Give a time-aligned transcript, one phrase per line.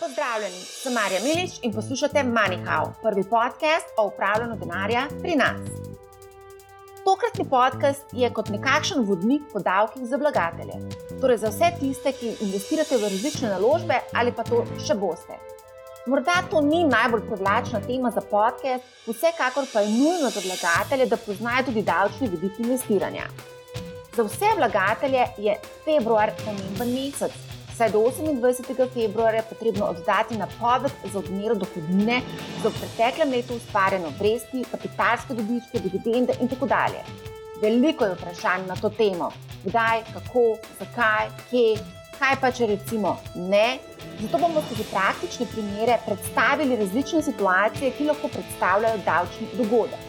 [0.00, 5.66] Pozdravljeni, sem Marja Milič in poslušate MoneyHow, prvi podcast o upravljanju denarja pri nas.
[7.04, 10.78] Tokratni podcast je kot nekakšen vodnik po davkih za vlagatelje,
[11.20, 15.36] torej za vse tiste, ki investirate v različne naložbe ali pa to še boste.
[16.06, 21.20] Morda to ni najbolj privlačna tema za podcast, vsekakor pa je nujno za vlagatelje, da
[21.26, 23.28] poznajo tudi davčni vidik investiranja.
[24.16, 27.49] Za vse vlagatelje je februar pomemben mesec,
[27.80, 28.88] saj do 28.
[28.94, 32.20] februarja potrebno oddati napoved za odmero dohodnine
[32.62, 37.00] za v preteklem letu ustvarjene obresti, kapitalske dobičke, dividende in tako dalje.
[37.62, 39.30] Veliko je vprašanj na to temo,
[39.64, 40.44] kdaj, kako,
[40.80, 41.80] zakaj, kje,
[42.18, 43.78] kaj pa če recimo ne.
[44.20, 50.08] Zato bomo skozi praktične primere predstavili različne situacije, ki lahko predstavljajo davčni dogodek.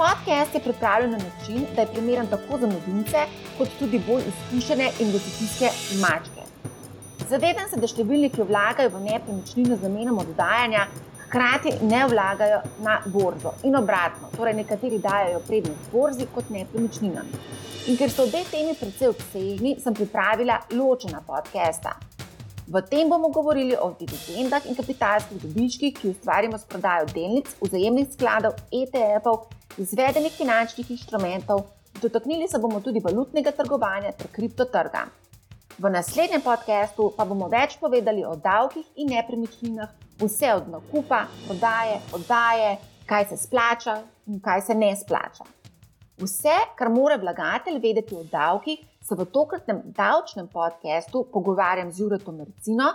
[0.00, 3.26] Podcast je pripravljen na način, da je primeren tako za novince,
[3.58, 5.68] kot tudi bolj izkušene investicijske
[6.00, 6.31] mačke.
[7.28, 10.86] Zavedam se, da številni, ki vlagajo v nepremičnino z namenom oddajanja,
[11.26, 14.28] hkrati ne vlagajo na borzo in obratno.
[14.36, 17.28] Torej, nekateri dajo prednost borzi kot nepremičninam.
[17.88, 21.96] In ker so obe temi precej obsežni, sem pripravila ločena podcasta.
[22.68, 28.12] V tem bomo govorili o dividendah in kapitalskih dobičkih, ki ustvarjamo s prodajo delnic, vzajemnih
[28.12, 29.48] skladov, ETF-ov,
[29.82, 31.66] izvedenih finančnih inštrumentov,
[32.00, 35.08] dotaknili se bomo tudi valutnega trgovanja ter kriptotrga.
[35.78, 39.88] V naslednjem podkastu pa bomo več povedali o davkih in nepremičninah,
[40.20, 42.74] vse od nakupa, prodaje, oddaje,
[43.08, 43.94] kaj se splača
[44.28, 45.46] in kaj se ne splača.
[46.20, 52.36] Vse, kar mora vlagatelj vedeti o davkih, se v tokratnem davčnem podkastu pogovarjam z Juretom
[52.36, 52.92] Mercino,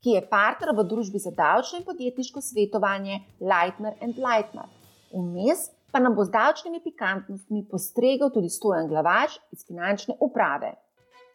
[0.00, 4.68] ki je partner v družbi za davčno in podjetniško svetovanje Lightner and Lightner.
[5.12, 10.72] Vmes pa nam bo z davčnimi pikantnostmi postregel tudi stojen glavač iz finančne uprave.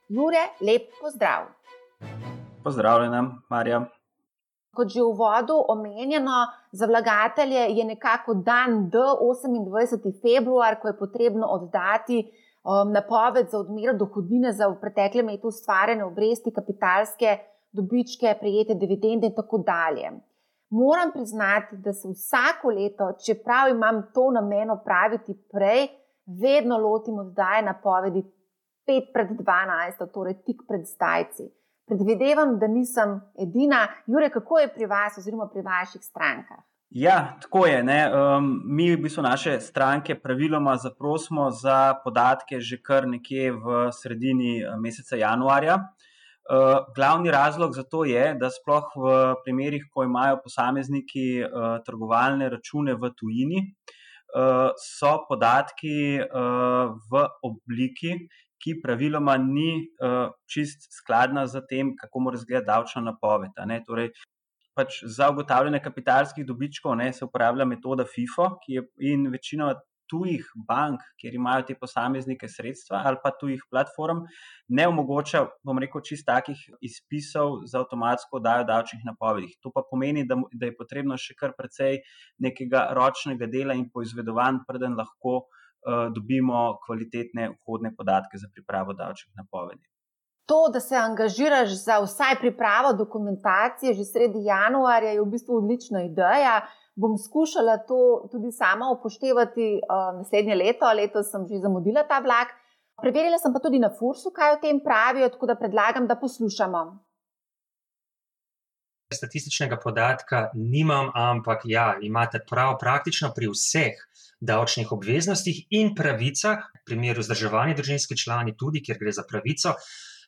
[0.09, 1.43] Jure, lep pozdrav.
[2.63, 3.83] Pozdravljena, Marja.
[4.73, 6.37] Kot že v vodu omenjeno,
[6.71, 10.09] za vlagatelje je nekako dan do 28.
[10.23, 16.03] februar, ko je potrebno oddati um, napoved za odmero dohodnine za v preteklem letu ustvarjene
[16.05, 17.37] obresti, kapitalske
[17.71, 20.09] dobičke, prejete dividende in tako dalje.
[20.69, 25.87] Moram priznati, da se vsako leto, čeprav imam to namen opraviti prej,
[26.25, 28.25] vedno lotim oddaje napovedi
[28.89, 31.45] pet pred 12, torej tik pred zdajci.
[31.89, 33.85] Predvidevam, da nisem edina.
[34.09, 36.65] Jure, kako je pri vas, oziroma pri vaših strankah?
[36.89, 37.81] Ja, tako je.
[37.81, 44.63] Um, mi, v bistvu, naše stranke praviloma zaprosimo za podatke že kar nekje v sredini
[44.63, 45.75] eh, meseca januarja.
[46.49, 52.49] Uh, glavni razlog za to je, da sploh v primerih, ko imajo posamezniki uh, trgovalne
[52.49, 53.59] račune v tujini,
[54.33, 58.15] uh, so podatki uh, v obliki,
[58.63, 59.71] ki praviloma ni
[60.03, 63.55] uh, čist skladna z tem, kako mora izgledati davčna napoved.
[63.87, 64.11] Torej,
[64.75, 69.73] pač za ugotavljanje kapitalskih dobičkov ne, se uporablja metoda FIFO, je in večino
[70.09, 74.23] tujih bank, kjer imajo te posameznike sredstva ali pa tujih platform,
[74.77, 79.53] ne omogoča, bom rekel, čist takih izpisov za avtomatsko oddajo davčnih napovedi.
[79.61, 82.01] To pa pomeni, da, da je potrebno še kar precej
[82.41, 85.58] nekega ročnega dela in poizvedovanj, preden lahko uh,
[86.15, 89.85] dobimo kvalitetne vhodne podatke za pripravo davčnih napovedi.
[90.49, 96.01] To, da se angažiraš za vsaj pripravo dokumentacije že sredi januarja, je v bistvu odlična
[96.03, 96.55] ideja.
[96.95, 102.49] Bom skušala to tudi sama upoštevati uh, naslednje leto, letos sem že zamudila ta vlak.
[103.01, 106.81] Preverila sem pa tudi na Fursu, kaj o tem pravijo, tako da predlagam, da poslušamo.
[109.13, 113.97] Statističnega podatka nimam, ampak ja, imate prav, praktično pri vseh
[114.39, 119.73] davčnih obveznostih in pravicah, v primeru vzdrževanja družinskih člani, tudi kjer gre za pravico.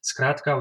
[0.02, 0.56] Skratka,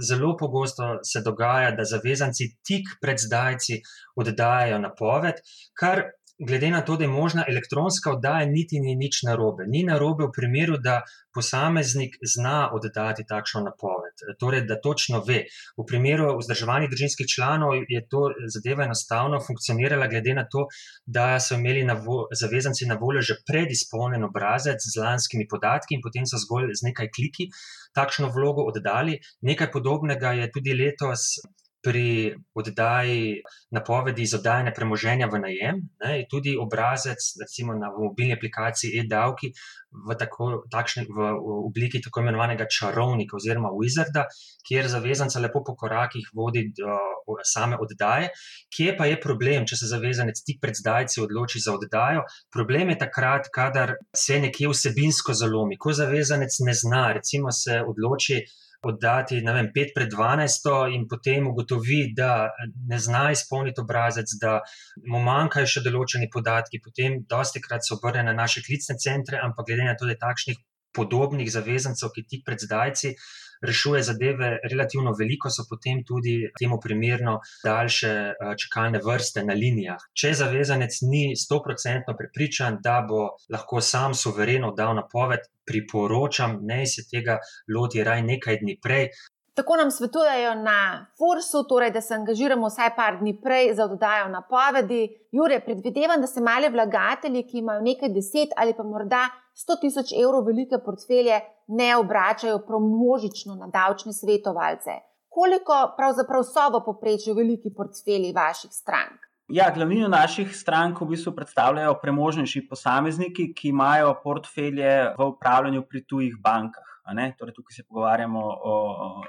[0.00, 3.82] zelo pogosto se dogaja, da zavezanci tik pred zdajci
[4.16, 5.44] oddajajo napoved,
[5.76, 6.06] kar
[6.38, 9.64] glede na to, da je možna elektronska oddaja, niti ni nič narobe.
[9.66, 11.02] Ni narobe v primeru, da
[11.34, 15.44] posameznik zna oddati takšno napoved, torej da točno ve.
[15.78, 18.24] V primeru vzdrževanja družinskih članov je to
[18.54, 20.66] zadeva enostavno funkcionirala, glede na to,
[21.06, 26.04] da so imeli na vo, zavezanci na voljo že predizpolnjen obrazec z lanskimi podatki in
[26.04, 27.48] potem so zgolj z nekaj kliki
[27.94, 29.18] takšno vlogo oddali.
[29.40, 31.36] Nekaj podobnega je tudi letos
[31.82, 39.00] pri oddaji napovedi za oddajanje premoženja v najem, ne, tudi obrazec, recimo na mobilni aplikaciji
[39.00, 39.50] e-davki,
[39.92, 41.26] v, tako, takšne, v
[41.66, 44.24] obliki tako imenovanega čarovnika oziroma wizarda,
[44.66, 46.96] kjer zavezanca lepo po korakih vodi do
[47.44, 48.30] same oddaje.
[48.72, 52.24] Kje pa je problem, če se zavezanec tik pred zdajci odloči za oddajo?
[52.52, 58.42] Problem je takrat, kadar se nekje vsebinsko zalomi, ko zavezanec ne zna, recimo se odloči
[58.88, 62.50] oddati, ne vem, pet pred dvanajsto in potem ugotovi, da
[62.88, 64.58] ne zna izpolniti obrazec, da
[65.06, 69.70] mu manjkajo še določeni podatki, potem dosti krat se obrne na naše klicne centre, ampak
[69.70, 70.60] glede na to, da je takšnih
[70.92, 73.14] podobnih zavezancev, ki tik pred zdajci
[73.62, 80.00] rešuje zadeve relativno veliko, so potem tudi temu primerno daljše eh, čakalne vrste na linijah.
[80.12, 87.06] Če zavezanec ni stoprocentno prepričan, da bo lahko sam suvereno dal napoved, priporočam, naj se
[87.10, 87.38] tega
[87.74, 89.08] loti raj nekaj dni prej.
[89.54, 94.30] Tako nam svetujejo na Fursu, torej, da se angažiramo vsaj par dni prej za oddajo
[94.32, 95.02] napovedi.
[95.32, 100.12] Jure, predvidevam, da se mali vlagatelji, ki imajo nekaj deset ali pa morda 100 tisoč
[100.16, 105.00] evrov velike portfelje, ne obračajo množično na davčne svetovalce.
[105.28, 109.28] Koliko pravzaprav so v poprečju veliki portfelji vaših strank?
[109.48, 116.04] Ja, glavnino naših strank v bistvu predstavljajo premožnejši posamezniki, ki imajo portfelje v upravljanju pri
[116.08, 116.91] tujih bankah.
[117.38, 118.74] Torej, tukaj se pogovarjamo o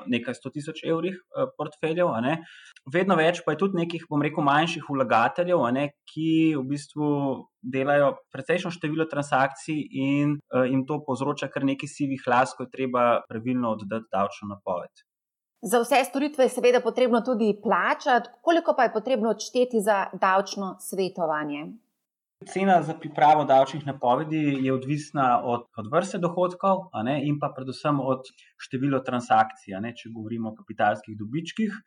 [0.08, 2.12] nekaj sto tisoč evrih eh, portfeljev.
[2.94, 5.64] Vedno več pa je tudi nekih, bom rekel, manjših vlagateljev,
[6.14, 6.30] ki
[6.60, 7.08] v bistvu
[7.64, 12.74] delajo precejšno število transakcij in uh, jim to povzroča kar nekaj sivih las, ko je
[12.74, 14.92] treba pravilno oddati davčno napoved.
[15.64, 20.76] Za vse storitve je seveda potrebno tudi plačati, koliko pa je potrebno odšteti za davčno
[20.80, 21.70] svetovanje.
[22.48, 28.00] Cena za pripravo davčnih napovedi je odvisna od, od vrste dohodkov ne, in pa predvsem
[28.00, 31.78] od števila transakcij, ne, če govorimo o kapitalskih dobičkih,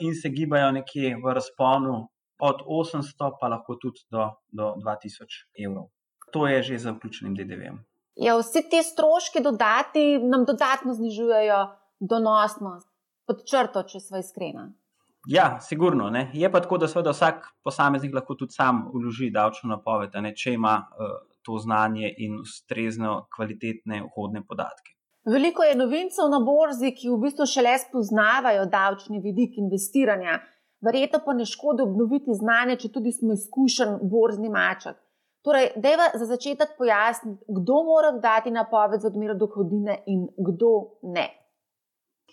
[0.00, 1.96] in se gibajo nekje v razponu
[2.38, 5.90] od 800 pa lahko tudi do, do 2000 evrov.
[6.32, 7.78] To je že za vključenim DDV-jem.
[8.16, 11.60] Ja, vsi ti stroški dodati nam dodatno znižujejo
[12.00, 12.88] donosnost,
[13.26, 14.72] pod črto, če smo iskreni.
[15.26, 16.10] Ja, sigurno.
[16.10, 16.30] Ne.
[16.34, 20.76] Je pa tako, da vsak posameznik lahko tudi sam uloži davčno napoved, ne, če ima
[20.78, 24.92] uh, to znanje in ustrezno kvalitetne vhodne podatke.
[25.26, 30.38] Veliko je novincev na borzi, ki v bistvu šele spoznavajo davčni vidik investiranja.
[30.86, 35.00] Verjetno pa ne škodi obnoviti znanje, če tudi smo izkušen borzni maček.
[35.46, 40.70] Torej, deva za začetek pojasniti, kdo mora dati napoved za odmero dohodine in kdo
[41.02, 41.26] ne.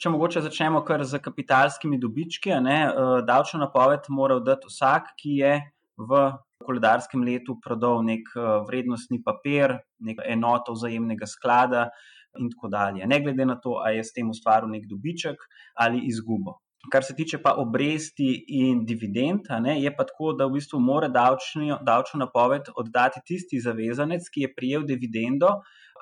[0.02, 5.36] Če mogoče začnemo kar z kapitalskimi dobički, ne, eh, davčno napoved mora dati vsak, ki
[5.38, 5.54] je
[5.98, 6.24] v
[6.66, 11.86] koledarskem letu prodal nek eh, vrednostni papir, nek enoto vzajemnega sklada
[12.40, 13.06] in tako dalje.
[13.06, 15.46] Ne glede na to, ali je s tem ustvaril nek dobiček
[15.78, 16.63] ali izgubo.
[16.92, 18.28] Kar se tiče pa obresti
[18.60, 23.62] in dividend, ne, je pa tako, da v bistvu mora davčno, davčno napoved oddati tisti
[23.64, 25.54] zavezanec, ki je prijel dividendo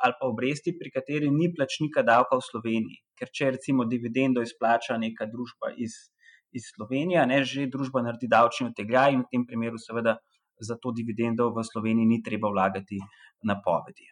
[0.01, 3.01] ali pa obresti, pri kateri ni plačnika davka v Sloveniji.
[3.19, 5.93] Ker če recimo dividendo izplača neka družba iz,
[6.57, 10.17] iz Slovenije, ne, že družba naredi davčni odtegaj in v tem primeru seveda
[10.61, 12.99] za to dividendo v Sloveniji ni treba vlagati
[13.43, 14.05] napovedi.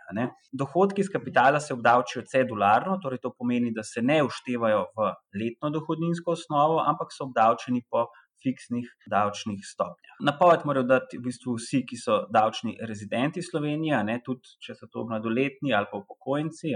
[0.51, 5.11] Dohodki iz kapitala se obdavčijo cedularno, torej to pomeni, da se ne uštevajo v
[5.41, 8.07] letno dohodninsko osnovo, ampak so obdavčeni po
[8.43, 10.17] fiksnih davčnih stopnjah.
[10.25, 14.87] Napoved morajo dati v bistvu vsi, ki so davčni rezidenti Slovenije, ne, tudi če so
[14.91, 16.73] to mladoletni ali pa upokojenci.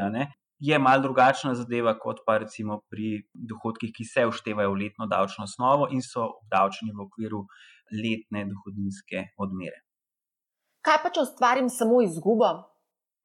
[0.63, 5.47] Je mal drugačna zadeva, kot pa recimo pri dohodkih, ki se uštevajo v letno davčno
[5.49, 7.41] osnovo in so obdavčeni v okviru
[7.93, 9.83] letne dohodninske odmere.
[10.83, 12.51] Kaj pa, če ustvarim samo izgubo?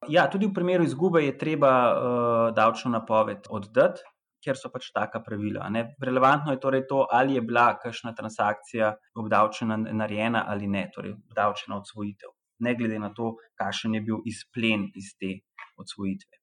[0.07, 4.05] Ja, tudi v primeru izgube je treba uh, davčno napoved oddati,
[4.39, 5.67] ker so pač taka pravila.
[5.73, 5.83] Ne?
[5.99, 11.81] Relevantno je torej to, ali je bila kakšna transakcija obdavčena, narejena ali ne, torej obdavčena
[11.81, 12.31] odsvojitev,
[12.63, 15.35] ne glede na to, kakšen je bil izplen iz te
[15.79, 16.39] odsvojitve.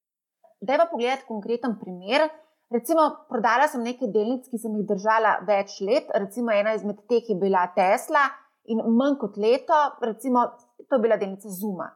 [0.61, 2.29] Dajva pogledati konkreten primer.
[2.73, 7.23] Recimo, prodala sem nekaj delnic, ki sem jih držala več let, recimo ena izmed teh
[7.31, 8.25] je bila Tesla
[8.67, 10.43] in manj kot leto, recimo,
[10.83, 11.87] to je bila delnica Zuma.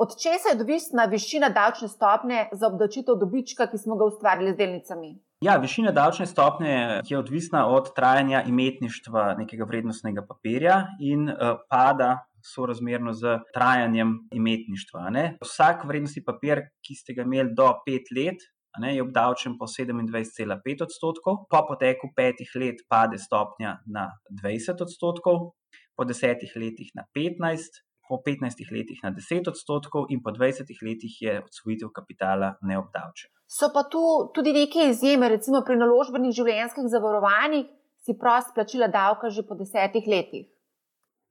[0.00, 4.58] Od česa je odvisna višina davčne stopnje za obdavčitev dobička, ki smo ga ustvarili z
[4.58, 5.10] delnicami?
[5.44, 12.24] Ja, višina davčne stopnje je odvisna od trajanja imetništva nekega vrednostnega papirja in uh, pada
[12.54, 15.10] sorazmerno z trajanjem imetništva.
[15.10, 15.24] Ne?
[15.44, 18.42] Vsak vrednostni papir, ki ste ga imeli do pet let,
[18.80, 24.10] ne, je obdavčen po 27,5 odstotkov, po poteku petih let pade stopnja na
[24.42, 25.54] 20 odstotkov,
[25.96, 31.14] po desetih letih na 15, po 15 letih na 10 odstotkov in po 20 letih
[31.20, 33.30] je odsvojitev kapitala neobdavčen.
[33.46, 34.02] So pa tu
[34.34, 37.70] tudi neke izjeme, recimo pri naložbenih življenjskih zavarovanjih
[38.04, 40.53] si prost plačila davka že po desetih letih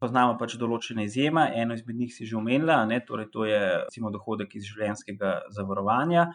[0.04, 4.12] poznamo pač določene izjeme, eno izmed njih si že omenila, ne, torej to je recimo
[4.14, 6.26] dohodek iz življenjskega zavarovanja,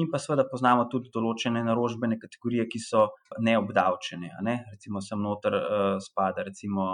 [0.00, 3.04] in pa seveda poznamo tudi določene naložbene kategorije, ki so
[3.44, 4.32] neobdavčene.
[4.46, 4.56] Ne.
[4.72, 6.86] Recimo sem noter uh, spada recimo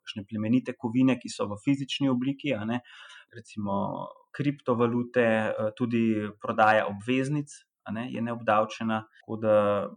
[0.00, 2.80] kakšne plemenite kovine, ki so v fizični obliki, ne,
[3.36, 6.06] recimo kriptovalute, uh, tudi
[6.40, 7.52] prodaja obveznic.
[7.90, 9.54] ne, je neobdavčena, tako da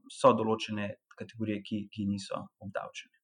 [0.09, 0.87] so določene
[1.19, 3.14] kategorije, ki, ki niso obdavčene.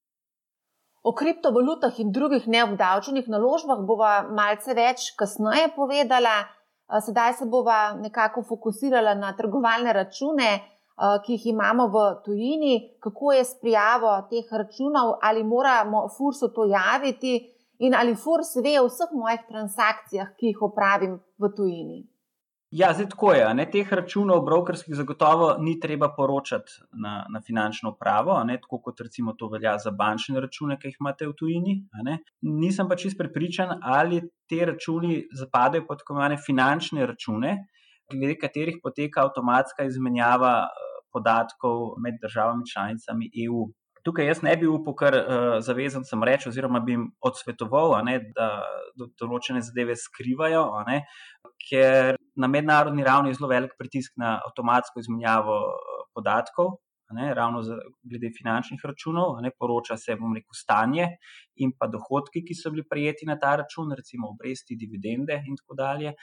[1.04, 6.34] O kriptovalutah in drugih neobdavčenih naložbah bova malce več kasneje povedala.
[7.06, 10.52] Sedaj se bova nekako fokusirala na trgovalne račune,
[11.26, 16.68] ki jih imamo v tujini, kako je s prijavo teh računov, ali moramo FURS-u to
[16.70, 17.34] javiti
[17.80, 22.00] in ali FURS ve o vseh mojih transakcijah, ki jih opravim v tujini.
[22.72, 23.48] Ja, zdaj tako je.
[23.54, 26.72] Ne, teh računov, brokerskih, zagotovo ni treba poročati
[27.04, 31.02] na, na finančno upravo, ne, tako kot recimo to velja za bančne račune, ki jih
[31.02, 31.76] imate v tujini.
[32.48, 37.58] Nisem pa čest prepričan, ali te računi zapadajo pod tako imenovane finančne račune,
[38.14, 43.68] glede katerih poteka avtomatska izmenjava eh, podatkov med državami članicami EU.
[44.04, 48.16] Tukaj jaz ne bi upal, ker uh, zavezan sem reči, oziroma bi jim odsvetoval, ne,
[48.34, 48.48] da
[48.98, 51.04] do, določene zadeve skrivajo, ne,
[51.70, 56.78] ker na mednarodni ravni je zelo velik pritisk na avtomatsko izmenjavo uh, podatkov.
[57.12, 57.76] Ne, ravno za,
[58.08, 61.10] glede finančnih računov, ne, poroča se, bom rekel, stanje
[61.60, 65.76] in pa dohodki, ki so bili prijeti na ta račun, recimo obresti, dividende in tako
[65.76, 66.14] dalje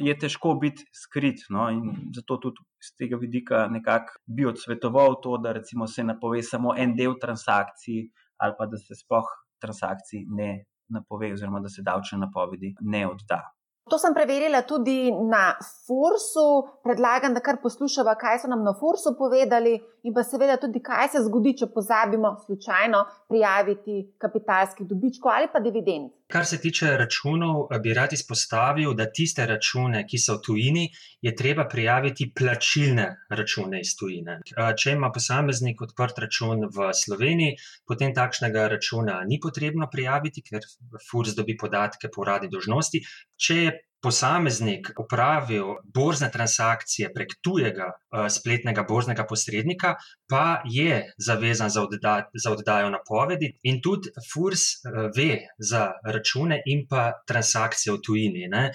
[0.00, 1.42] je težko biti skrit.
[1.50, 1.68] No?
[1.70, 6.76] In zato tudi z tega vidika nekako bi odsvetoval to, da recimo se napove samo
[6.78, 8.06] en del transakcij,
[8.42, 9.28] ali pa da se sploh
[9.62, 10.52] transakcij ne
[10.92, 13.42] napove, oziroma da se davčne napovedi ne odda.
[13.90, 16.46] To sem preverila tudi na Fursu.
[16.84, 19.74] Predlagam, da kar poslušamo, kaj so nam na Fursu povedali,
[20.06, 25.60] in pa seveda tudi, kaj se zgodi, če pozabimo slučajno prijaviti kapitalskih dobičkov ali pa
[25.60, 26.10] dividend.
[26.32, 30.84] Kar se tiče računov, bi rad izpostavil, da tiste račune, ki so v tujini,
[31.20, 34.38] je treba prijaviti plačilne račune iz tujine.
[34.80, 40.64] Če ima posameznik odprt račun v Sloveniji, potem takšnega računa ni potrebno prijaviti, ker
[41.10, 43.04] Furs dobi podatke po uradni dožnosti.
[43.36, 49.94] Če je posameznik opravil borzne transakcije prek tujega uh, spletnega borznega posrednika,
[50.30, 56.62] pa je zavezan za, odda, za oddajo napovedi in tudi FURS uh, ve za račune
[56.66, 58.48] in pa transakcije v tujini.
[58.50, 58.70] Ne.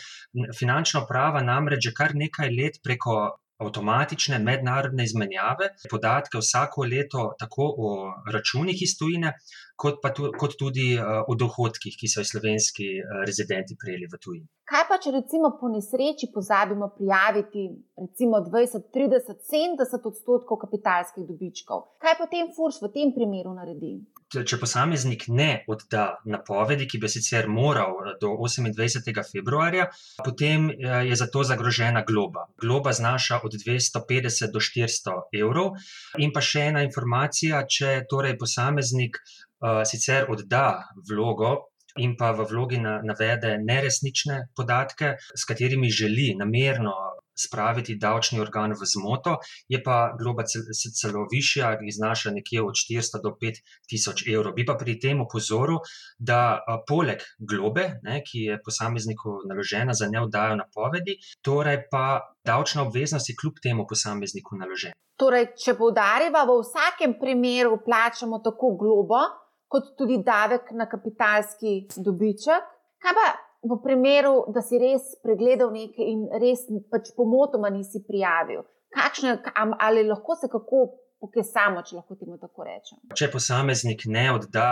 [0.59, 7.69] Finančna uprava namreč že kar nekaj let preko avtomatične mednarodne izmenjave, podatke vsako leto, tako
[7.77, 7.93] o
[8.33, 9.33] računih iz tujine,
[9.75, 14.21] kot tu, kot tudi uh, o dohodkih, ki so jih slovenski uh, rezidenti prejeli v
[14.25, 14.47] tujini.
[14.67, 17.69] Kaj pa, če recimo po nesreči pozabimo prijaviti
[18.03, 21.85] recimo 20, 30, 70 odstotkov kapitalskih dobičkov?
[22.03, 23.95] Kaj potem FURS v tem primeru naredi?
[24.27, 29.21] Če posameznik ne odda napovedi, ki bi sicer moral eh, do 28.
[29.31, 29.87] februarja,
[30.23, 30.67] potem
[31.07, 32.47] je za to zagrožena globa.
[32.59, 35.77] Globa znaša od 250 do 400 evrov.
[36.19, 40.67] In pa še ena informacija, če torej posameznik uh, sicer odda
[41.09, 41.55] vlogo
[41.97, 46.93] in pa v vlogi na, navede neresnične podatke, s katerimi želi namerno
[47.37, 53.33] spraviti davčni organ v zmoto, je pa globa celo višja, iznaša nekje od 400 do
[53.41, 54.53] 5000 evrov.
[54.57, 55.79] Bi pa pri tem upozoril,
[56.17, 63.29] da poleg globe, ne, ki je posamezniku naložena za neoddajo napovedi, torej pa davčna obveznost
[63.29, 64.95] je kljub temu posamezniku naložena.
[65.17, 69.21] Torej, če poudarjava, v vsakem primeru plačamo tako globo,
[69.67, 72.73] kot tudi davek na kapitalski dobiček.
[73.01, 73.25] Kaj pa
[73.63, 78.63] v primeru, da si res pregledal nekaj in res pač pomotoma nisi prijavil?
[78.93, 79.37] Kakšne,
[79.79, 80.85] ali lahko se kako
[81.21, 82.99] pokesamo, če lahko temu tako rečem.
[83.17, 84.67] Če posameznik ne odda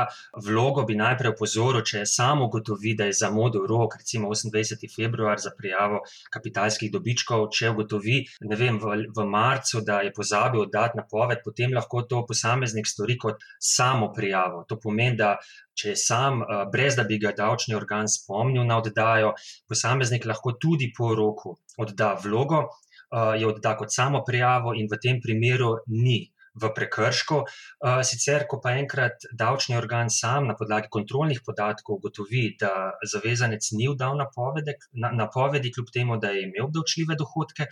[0.45, 4.85] vlogo, bi najprej opozoril, če je samo ugotovi, da je zamudil rok, recimo 28.
[4.93, 10.65] februar za prijavo kapitalskih dobičkov, če ugotovi, ne vem, v, v marcu, da je pozabil
[10.67, 14.63] oddati napoved, potem lahko to posameznik stori kot samo prijavo.
[14.69, 15.35] To pomeni, da
[15.75, 19.33] če je sam, eh, brez da bi ga davčni organ spomnil na oddajo,
[19.69, 22.67] posameznik lahko tudi po roku odda vlogo.
[23.15, 26.17] Uh, je odda kot samo prijavo, in v tem primeru ni
[26.55, 27.37] v prekršku.
[27.43, 33.71] Eh, sicer, ko pa enkrat davčni organ sam na podlagi kontrolnih podatkov ugotovi, da zavezanec
[33.77, 37.67] ni vdal napovedi, napovedi, kljub temu, da je imel obdavčljive dohodke,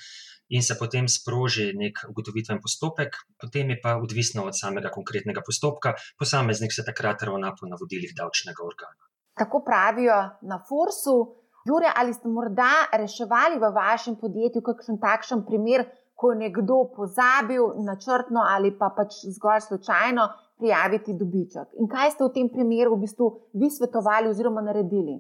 [0.49, 5.95] in se potem sproži nek ugotovitven postopek, potem je pa odvisno od samega konkretnega postopka,
[6.19, 9.09] posameznik se takrat ravna po navodilih davčnega organa.
[9.39, 11.17] Tako pravijo na Forsu.
[11.65, 15.85] Jure, ali ste morda reševali v vašem podjetju kakšen takšen primer,
[16.23, 20.27] ko je nekdo pozabil načrtno ali pa pač zgolj slučajno
[20.57, 21.75] prijaviti dobiček.
[21.83, 23.27] In kaj ste v tem primeru v bistvu
[23.59, 25.19] vi svetovali oziroma naredili?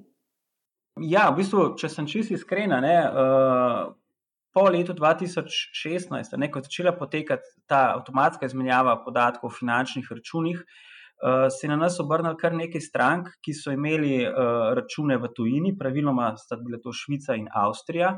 [1.01, 3.91] Ja, v bistvu, če sem čisto iskrena, ne, uh,
[4.53, 10.61] po letu 2016, ne, ko je začela potekati ta avtomatska izmenjava podatkov o finančnih računih,
[10.61, 10.92] uh,
[11.49, 15.75] se je na nas obrnilo kar nekaj strank, ki so imeli uh, račune v tujini,
[15.79, 18.09] praviloma sta bile to Švica in Avstrija,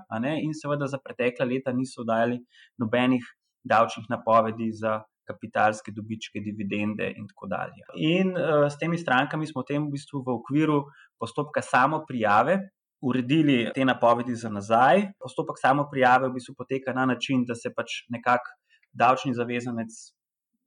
[0.42, 2.40] in seveda za pretekla leta niso dajali
[2.82, 3.26] nobenih
[3.64, 7.86] davčnih napovedi za kapitalske dobičke, dividende in tako dalje.
[7.98, 10.82] In uh, s temi strankami smo tem v bistvu v okviru
[11.20, 12.60] postopka samo prijave.
[13.06, 15.12] Uredili te napovedi za nazaj.
[15.22, 18.54] Postopek samo prijave v bistvu poteka na način, da se pač nekako
[18.94, 19.94] davčni zavezanec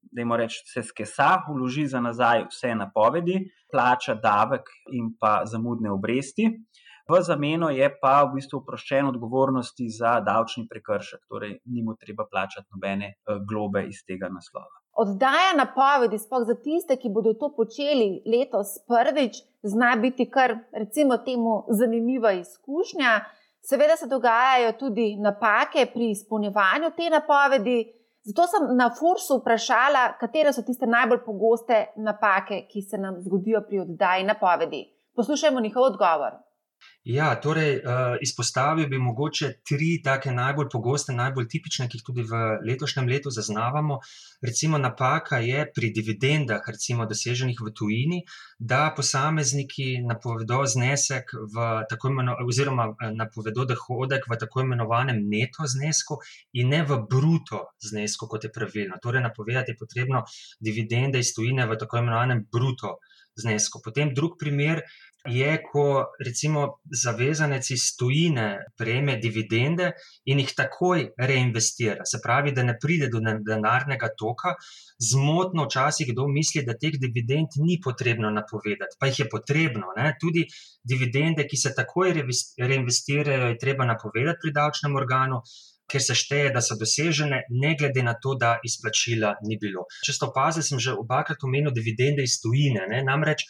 [0.02, 3.38] da jim reče, se skesa, vloži za nazaj vse napovedi,
[3.72, 6.48] plača davek in pa zamudne obresti.
[7.08, 12.26] V zameno je pa v bistvu oproščen odgovornosti za davčni prekršek, torej ni mu treba
[12.28, 14.76] plačati nobene eh, globe iz tega naslova.
[14.98, 21.16] Oddaja napovedi, sploh za tiste, ki bodo to počeli letos prvič, zna biti kar, recimo,
[21.24, 23.12] temu zanimiva izkušnja.
[23.64, 27.78] Seveda se dogajajo tudi napake pri izpolnjevanju te napovedi,
[28.28, 33.62] Zato sem na Fursu vprašala, katere so tiste najbolj pogoste napake, ki se nam zgodijo
[33.68, 34.82] pri oddaji napovedi.
[35.16, 36.36] Poslušajmo njihov odgovor.
[37.08, 42.24] Ja, torej, uh, izpostavil bi mogoče tri take najbolj pogoste, najbolj tipične, ki jih tudi
[42.28, 43.96] v letošnjem letu zaznavamo.
[44.44, 48.20] Recimo, napaka je pri dividendah, recimo doseženih v tujini,
[48.58, 55.64] da posamezniki napovedo znesek v tako imenovanem, oziroma eh, napovedo dohodek v tako imenovanem neto
[55.64, 56.20] znesku
[56.60, 59.00] in ne v bruto znesku, kot je pravilno.
[59.00, 60.26] Torej, napovedati je potrebno
[60.60, 62.98] dividende iz tujine v tako imenovanem bruto
[63.38, 63.80] znesku.
[63.84, 64.82] Potem drug primer
[65.28, 65.84] je, ko
[66.24, 66.64] recimo
[67.04, 68.46] zavezanec iz tujine
[68.78, 69.92] prejme dividende
[70.24, 72.06] in jih takoj reinvestira.
[72.08, 74.54] Se pravi, da ne pride do denarnega toka,
[75.10, 79.94] zmotno včasih kdo misli, da teh dividend ni potrebno napovedati, pa jih je potrebno.
[79.96, 80.14] Ne?
[80.20, 80.46] Tudi
[80.82, 82.14] dividende, ki se takoj
[82.58, 85.42] reinvestirajo, je treba napovedati pri davčnem organu.
[85.88, 89.86] Ker se šteje, da so dosežene, ne glede na to, da izplačila ni bilo.
[90.04, 92.82] Če ste opazili, sem že obakrat omenil dividende iz tujine.
[92.90, 93.00] Ne?
[93.06, 93.46] Namreč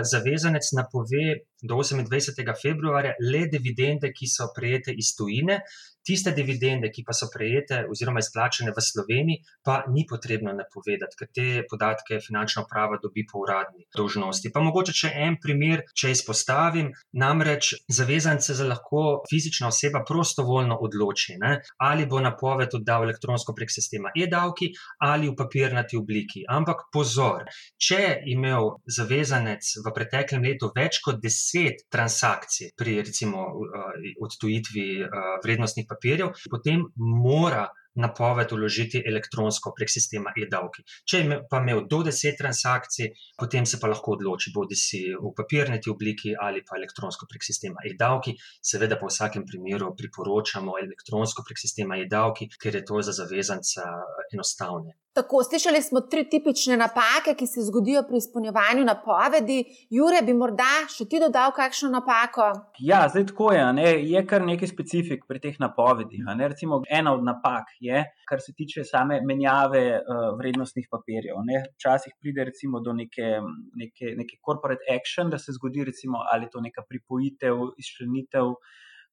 [0.00, 1.24] zavezanec napove
[1.62, 2.54] do 28.
[2.62, 5.60] februarja le dividende, ki so prejete iz tujine,
[6.06, 11.30] tiste dividende, ki pa so prejete oziroma izplačene v Sloveniji, pa ni potrebno napovedati, ker
[11.34, 14.50] te podatke finančna uprava dobi po uradni dožnosti.
[14.52, 21.38] Pa mogoče še en primer, če izpostavim, namreč zavezanec se lahko fizična oseba prostovoljno odloči,
[21.40, 24.72] ne, ali bo napoved oddal elektronsko prek sistema e-davki
[25.06, 26.44] ali v papirnati obliki.
[26.48, 27.46] Ampak pozor,
[27.78, 33.92] če je imel zavezanec v preteklem letu več kot deset transakcij pri recimo uh,
[34.26, 40.84] odtujitvi uh, vrednostnih papirjev, potem mora napoved uložiti elektronsko prek sistema e-davki.
[41.08, 45.32] Če je pa imel do deset transakcij, potem se pa lahko odloči, bodi si v
[45.36, 48.34] papirnati obliki ali pa elektronsko prek sistema e-davki.
[48.72, 53.88] Seveda pa v vsakem primeru priporočamo elektronsko prek sistema e-davki, ker je to za zavezanca
[54.32, 54.96] enostavne.
[55.12, 59.58] Tako, slišali smo tri tipične napake, ki se zgodijo pri izpolnjevanju napovedi.
[59.92, 62.46] Jure, bi morda še ti dodal kakšno napako?
[62.80, 63.66] Ja, zdaj tako je.
[63.76, 66.24] Ne, je kar nekaj specifik pri teh napovedih.
[66.40, 71.44] Recimo, ena od napak je, kar se tiče same menjave uh, vrednostnih papirjev.
[71.44, 71.60] Ne.
[71.74, 72.48] Včasih pride
[72.84, 73.34] do neke,
[73.76, 78.56] neke, neke corporate action, da se zgodi, recimo, ali to neka pripojitev, izčlenitev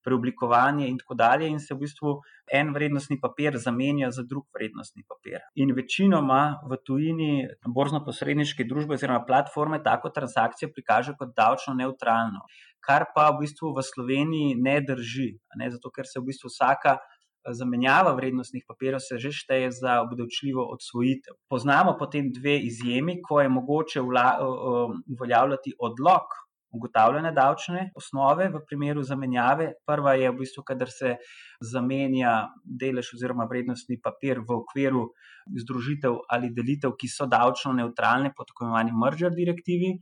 [0.03, 2.15] preoblikovanje in tako dalje, in se v bistvu
[2.53, 5.43] en vrednostni papir zamenja za drug vrednostni papir.
[5.55, 7.31] In večinoma v tujini
[7.75, 12.45] borzno-posredniške družbe oziroma platforme tako transakcijo prikažejo kot davčno neutralno,
[12.85, 15.31] kar pa v bistvu v Sloveniji ne drži,
[15.61, 15.71] ne?
[15.71, 16.99] zato ker se v bistvu vsaka.
[17.55, 21.37] Zamenjava vrednostnih papirjev se že šteje za obdavčljivo odsvojitev.
[21.49, 26.35] Poznamo potem dve izjemi, ko je mogoče uveljavljati odlog
[26.71, 29.71] ugotavljanja davčne osnove v primeru zamenjave.
[29.87, 31.15] Prva je v bistvu, kadar se
[31.61, 35.07] zamenja delež oziroma vrednostni papir v okviru
[35.63, 39.95] združitev ali delitev, ki so davčno neutralne po tako imenovani merger direktivi.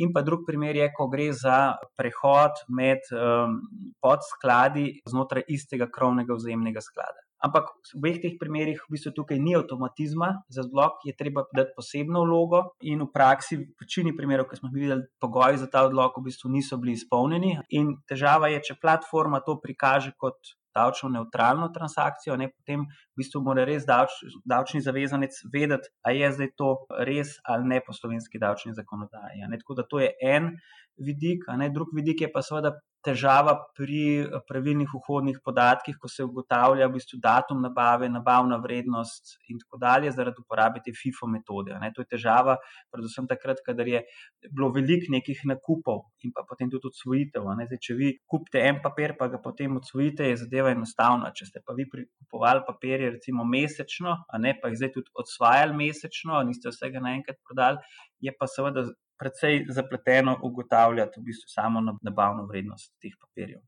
[0.00, 3.58] In pa drug primer je, ko gre za prehod med um,
[4.00, 7.29] podskladi znotraj istega krovnega vzajemnega sklada.
[7.40, 11.72] Ampak v obeh teh primerih v bistvu tukaj ni avtomatizma, za odlog je treba dati
[11.76, 16.20] posebno vlogo, in v praksi, v večini primerov, ki smo videli, pogoji za ta odlog
[16.20, 17.56] v bistvu niso bili izpolnjeni.
[17.80, 23.42] In težava je, če platforma to prikaže kot davčno neutralno transakcijo, ne, potem v bistvu
[23.42, 26.70] mora res davč, davčni zavezanec vedeti, ali je zdaj to
[27.08, 29.48] res ali ne po slovenski davčni zakonodaji.
[29.48, 29.58] Ne.
[29.58, 30.52] Tako da to je en
[31.00, 36.08] vidik, a ne drug vidik je pa seveda težava pri eh, pravilnih vhodnih podatkih, ko
[36.08, 41.28] se ugotavlja v bistvu datum nabave, nabavna vrednost in tako dalje, zaradi uporabe te FIFO
[41.30, 41.76] metode.
[41.80, 41.92] Ne.
[41.96, 42.56] To je težava,
[42.92, 44.04] predvsem takrat, kadar je
[44.48, 47.48] bilo veliko nekih nakupov in pa potem tudi odsvojitev.
[47.80, 51.32] Če vi kupite en papir, pa ga potem odsvojite, je zadeva enostavna.
[51.36, 55.76] Če ste pa vi kupovali papirje, recimo mesečno, a ne pa jih zdaj tudi odsvajali
[55.76, 57.80] mesečno, niste vsega naenkrat prodali,
[58.20, 58.84] je pa seveda
[59.20, 63.60] precej zapleteno ugotavljati v bistvu samo nabavno vrednost teh papirjev.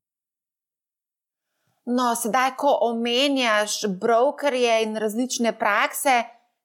[1.85, 6.23] No, sedaj, ko omenjaš brokerje in različne prakse,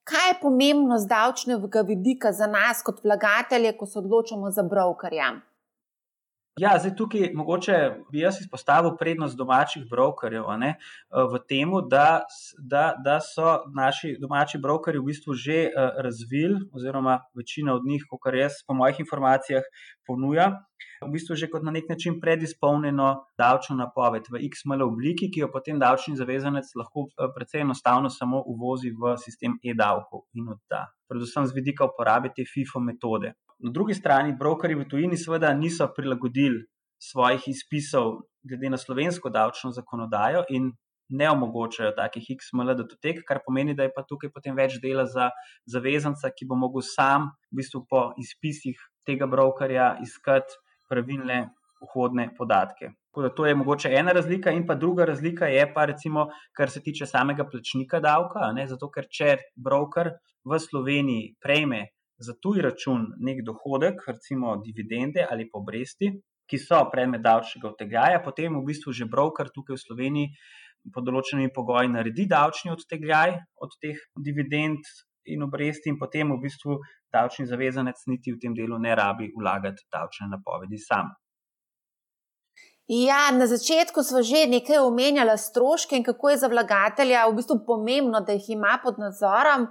[0.08, 5.32] kaj je pomembno z davčnega vidika za nas, kot vlagatelje, ko se odločamo za brokerja?
[6.58, 7.74] Ja, zdaj tukaj mogoče
[8.12, 10.72] bi jaz izpostavil prednost domačih brokerjev ne,
[11.34, 12.24] v tem, da,
[12.58, 15.60] da, da so naši domači brokerji v bistvu že
[16.08, 19.70] razvili, oziroma večina od njih, kot jaz, po mojih informacijah,
[20.08, 20.50] ponuja,
[21.06, 25.54] v bistvu že kot na nek način predizpolnjeno davčno napoved v XML obliki, ki jo
[25.54, 31.54] potem davčni zavezanec lahko precej enostavno samo uvozi v sistem e-davkov in odda, predvsem z
[31.54, 33.38] vidika uporabe te FIFO metode.
[33.60, 36.66] Na drugi strani, brokeri v tujini seveda niso prilagodili
[37.02, 38.12] svojih izpisov
[38.46, 40.72] glede na slovensko davčno zakonodajo in
[41.10, 45.30] ne omogočajo takih XML datotek, kar pomeni, da je pa tukaj potem več dela za
[45.66, 50.60] zavezanca, ki bo mogel sam v bistvu po izpisih tega brokerja iskati
[50.92, 51.48] pravilne
[51.82, 52.92] vhodne podatke.
[53.36, 57.08] To je mogoče ena razlika, in pa druga razlika je pa, recimo, kar se tiče
[57.10, 58.52] samega plačnika davka.
[58.54, 60.12] Ne, zato, ker če broker
[60.46, 61.88] v Sloveniji prejme
[62.20, 66.12] za tuj račun nek dohodek, recimo dividende ali pa obresti,
[66.48, 70.30] ki so predmet davčnega odtegljaja, potem v bistvu že broker tukaj v Sloveniji
[70.94, 74.88] pod določenimi pogoji naredi davčni odtegljaj od teh dividend
[75.28, 76.80] in obresti, in potem v bistvu
[77.12, 81.12] davčni zavezanec niti v tem delu ne rabi vlagati davčne napovedi sam.
[82.88, 87.60] Ja, na začetku smo že nekaj omenjali stroške in kako je za vlagatelja v bistvu
[87.68, 89.68] pomembno, da jih ima pod nadzorom.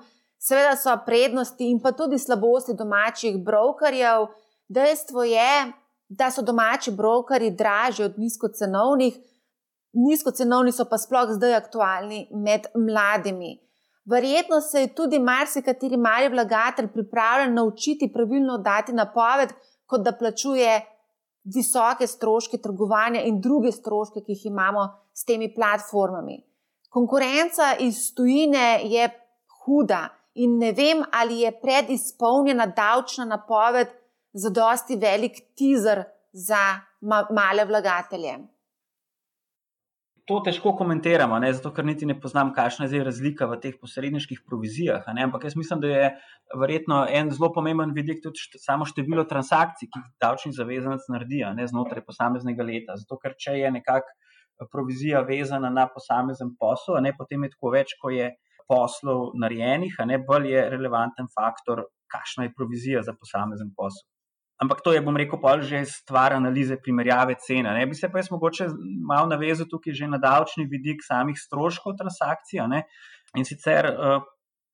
[0.46, 4.28] Seveda so prednosti in pa tudi slabosti domačih brokerjev.
[4.68, 5.72] Dejstvo je,
[6.08, 9.14] da so domači brokeri dražji od nizkocenovnih,
[9.92, 13.56] nizkocenovni so pa sploh zdaj aktualni med mladimi.
[14.06, 19.50] Verjetno se je tudi marsikateri mali vlagatelj pripravljen naučiti pravilno dati napoved,
[19.86, 20.80] kot da plačuje
[21.54, 26.38] visoke stroške trgovanja in druge stroške, ki jih imamo s temi platformami.
[26.90, 29.10] Konkurenca iz tujine je
[29.64, 33.88] huda in ne vem, ali je predizpolnjena davčna napoved
[34.32, 36.62] za dosti velik teaser za
[37.00, 38.36] ma male vlagatelje.
[40.26, 41.52] To težko komentiramo, ne?
[41.54, 45.04] zato ker niti ne poznam, kakšna je razlika v teh posredniških provizijah.
[45.06, 46.08] Ampak jaz mislim, da je
[46.62, 51.44] verjetno en zelo pomemben vidik tudi št samo število transakcij, ki jih davčni zavezanec naredi
[51.54, 51.68] ne?
[51.70, 52.98] znotraj posameznega leta.
[52.98, 57.14] Zato ker če je nekakšna provizija vezana na posamezen posel, ne?
[57.14, 58.32] potem je tako več, ko je
[58.68, 64.06] poslov narejenih, a ne bolj je relevanten faktor, kakšna je provizija za posamezen posel.
[64.62, 67.74] Ampak to je, bom rekel, pa že stvar analize primerjave cene.
[67.76, 68.70] Ne bi se pa jaz mogoče
[69.04, 72.64] malo navezal tukaj že na davčni vidik samih stroškov transakcij.
[73.36, 74.20] In sicer eh,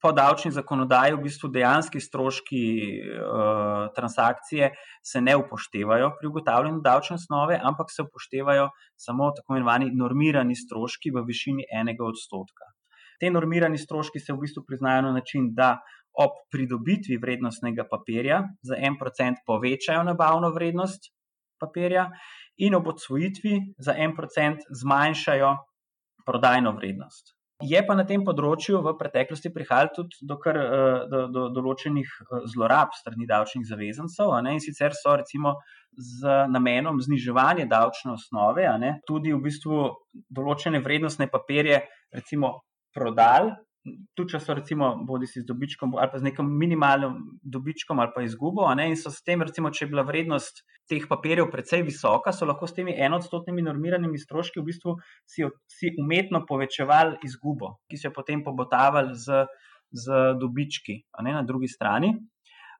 [0.03, 2.63] po davčni zakonodaji v bistvu dejanski stroški
[2.99, 4.73] uh, transakcije
[5.07, 11.15] se ne upoštevajo pri ugotavljanju davčne osnove, ampak se upoštevajo samo tako imenovani normirani stroški
[11.15, 12.73] v višini enega odstotka.
[13.23, 15.77] Te normirani stroški se v bistvu priznajo na način, da
[16.19, 21.13] ob pridobitvi vrednostnega papirja za en procent povečajo nabavno vrednost
[21.63, 22.09] papirja,
[22.57, 25.55] in ob odsvojitvi za en procent zmanjšajo
[26.27, 27.37] prodajno vrednost.
[27.63, 32.09] Je pa na tem področju v preteklosti prihajalo tudi do, kar, eh, do, do določenih
[32.25, 34.33] eh, zlorab strani davčnih zavezancev.
[34.51, 35.55] In sicer so recimo
[35.95, 38.67] z namenom zniževanja davčne osnove
[39.07, 39.79] tudi v bistvu
[40.31, 43.53] določene vrednostne papirje, recimo prodali,
[44.15, 48.13] tudi če so recimo bodi si z dobičkom ali pa z nekim minimalnim dobičkom ali
[48.15, 51.83] pa izgubo, ne, in so s tem, recimo, če je bila vrednost teh papirjev precej
[51.87, 57.77] visoka, so lahko s temi enodstotnimi normiranimi stroški v bistvu si, si umetno povečevali izgubo,
[57.91, 59.47] ki so jo potem pobotavali z,
[59.91, 62.15] z dobički ne, na drugi strani.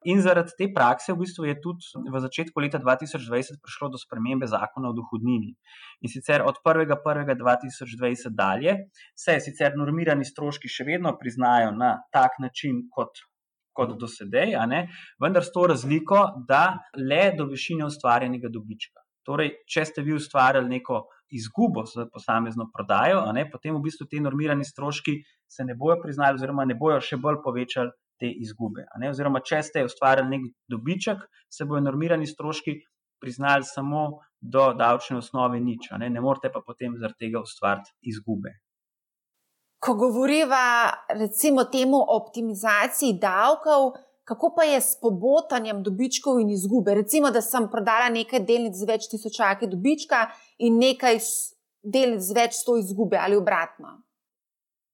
[0.05, 4.47] In zaradi te prakse v bistvu je tudi v začetku leta 2020 prišlo do spremembe
[4.47, 5.53] zakona o dohodnini.
[6.03, 8.75] In sicer od 1.1.2020 dalje
[9.15, 13.23] se sicer normirani stroški še vedno priznajo na tak način kot.
[13.73, 14.51] Kot do sedaj,
[15.17, 19.01] vendar s to razliko, da le do višine ustvarjenega dobička.
[19.25, 20.99] Torej, če ste vi ustvarjali neko
[21.33, 25.15] izgubo za posamezno prodajo, ne, potem v bistvu ti normirani stroški
[25.49, 27.89] se ne bojo priznali, oziroma ne bojo še bolj povečali
[28.23, 28.87] te izgube.
[29.09, 32.77] Oziroma, če ste ustvarjali nek dobiček, se bodo normirani stroški
[33.23, 34.03] priznali samo
[34.39, 36.09] do davčne osnove nič, ne?
[36.09, 38.55] ne morete pa potem zaradi tega ustvariti izgube.
[39.83, 40.63] Ko govoriva
[41.19, 46.95] recimo temu optimizaciji davkov, kako pa je s pobotanjem dobičkov in izgube?
[46.95, 50.23] Recimo, da sem prodala nekaj delnic z več tisočaki dobička
[50.63, 51.19] in nekaj
[51.83, 53.97] delnic z več sto izgube ali obratno.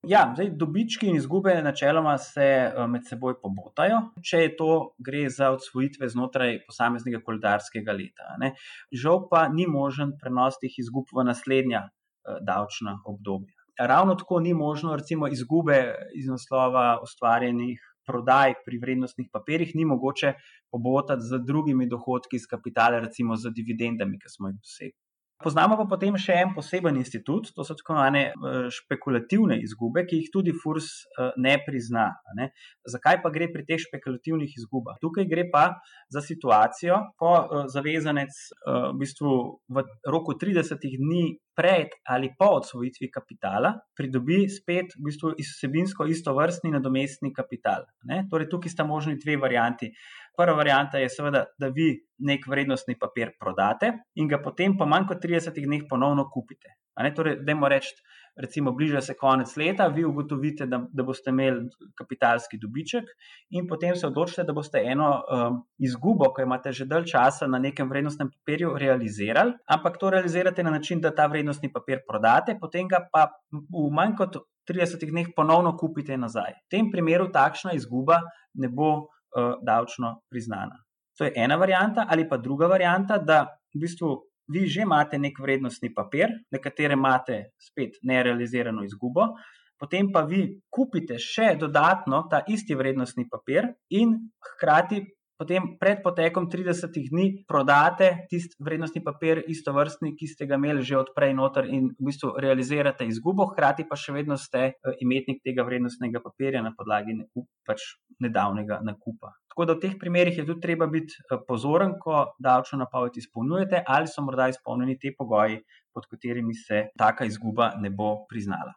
[0.07, 4.69] Ja, zdaj, dobički in izgube načeloma se eh, med seboj pobotajo, če je to
[5.03, 8.29] gre za odsvojitve znotraj posameznega koledarskega leta.
[8.39, 8.53] Ne.
[8.95, 13.57] Žal pa ni možen prenos teh izgub v naslednja eh, davčna obdobja.
[13.91, 15.81] Ravno tako ni možno, recimo, izgube
[16.15, 20.33] iz naslova ustvarjenih prodaj pri vrednostnih papirjih, ni mogoče
[20.71, 25.08] pobotati z drugimi dohodki iz kapitala, recimo z dividendami, ki smo jih dosegli.
[25.39, 30.17] Poznamo pa potem še en poseben institut, to so tako imenovane eh, špekulativne izgube, ki
[30.19, 32.09] jih tudi FURS eh, ne prizna.
[32.35, 32.49] Ne?
[32.83, 34.99] Zakaj pa gre pri teh špekulativnih izgubah?
[34.99, 35.63] Tukaj gre pa
[36.11, 38.35] za situacijo, ko eh, zavezanec
[38.67, 39.31] v bistvu
[39.71, 41.23] v roku 30 dni
[41.59, 47.83] pred ali po odsvojitvi kapitala pridobi spet v bistvu vsebinsko isto vrstni nadomestni kapital.
[48.07, 48.23] Ne?
[48.31, 49.91] Torej, tukaj sta možni dve varianti.
[50.39, 51.91] Prva varianta je seveda, da vi
[52.23, 56.78] nek vrednostni papir prodate in ga potem po manj kot 30 dneh ponovno kupite.
[57.15, 57.93] Torej, dajmo reči,
[58.39, 63.09] recimo, bliža se konec leta, vi ugotovite, da, da boste imeli kapitalski dobiček
[63.49, 67.59] in potem se odločite, da boste eno um, izgubo, ki imate že dalj časa na
[67.59, 72.87] nekem vrednostnem papirju, realizirali, ampak to realizirate na način, da ta vrednostni papir prodate, potem
[72.87, 76.53] ga pa v manj kot 30 dneh ponovno kupite nazaj.
[76.65, 78.21] V tem primeru takšna izguba
[78.53, 80.83] ne bo uh, davčno priznana.
[81.19, 83.43] To je ena varianta, ali pa druga varianta, da
[83.75, 84.13] v bistvu
[84.49, 89.35] vi že imate nek vrednostni papir, na katerem imate spet nerealizirano izgubo,
[89.79, 95.03] potem pa vi kupite še dodatno ta isti vrednostni papir in hkrati
[95.39, 100.83] potem pred potekom 30 dni prodate tisti vrednostni papir, isto vrstni, ki ste ga imeli
[100.83, 105.39] že odprej noter in v bistvu realizirate izgubo, hkrati pa še vedno ste eh, imetnik
[105.45, 109.31] tega vrednostnega papirja na podlagi nekup, pač nedavnega nakupa.
[109.49, 113.85] Tako da v teh primerih je tudi treba biti eh, pozoren, ko davčno napoved izpolnjujete,
[113.87, 115.63] ali so morda izpolnjeni te pogoji,
[115.95, 118.75] pod katerimi se taka izguba ne bo priznala.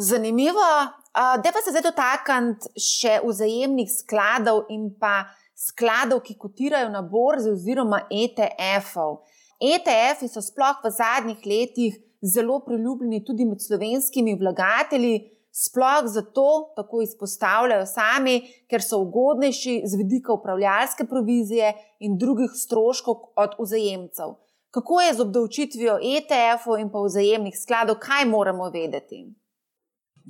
[0.00, 0.68] Zanimivo.
[1.14, 5.24] Da pa se zdaj dotakniti še vzajemnih skladov in pa
[5.58, 9.16] skladov, ki kotirajo na borzi oziroma ETF-ov.
[9.58, 15.16] ETF-i so sploh v zadnjih letih zelo priljubljeni tudi med slovenskimi vlagatelji,
[15.50, 16.46] sploh zato
[16.78, 18.36] tako izpostavljajo sami,
[18.70, 21.72] ker so ugodnejši z vidika upravljalske provizije
[22.06, 24.38] in drugih stroškov od vzajemcev.
[24.70, 29.24] Kako je z obdavčitvijo ETF-ov in pa vzajemnih skladov, kaj moramo vedeti?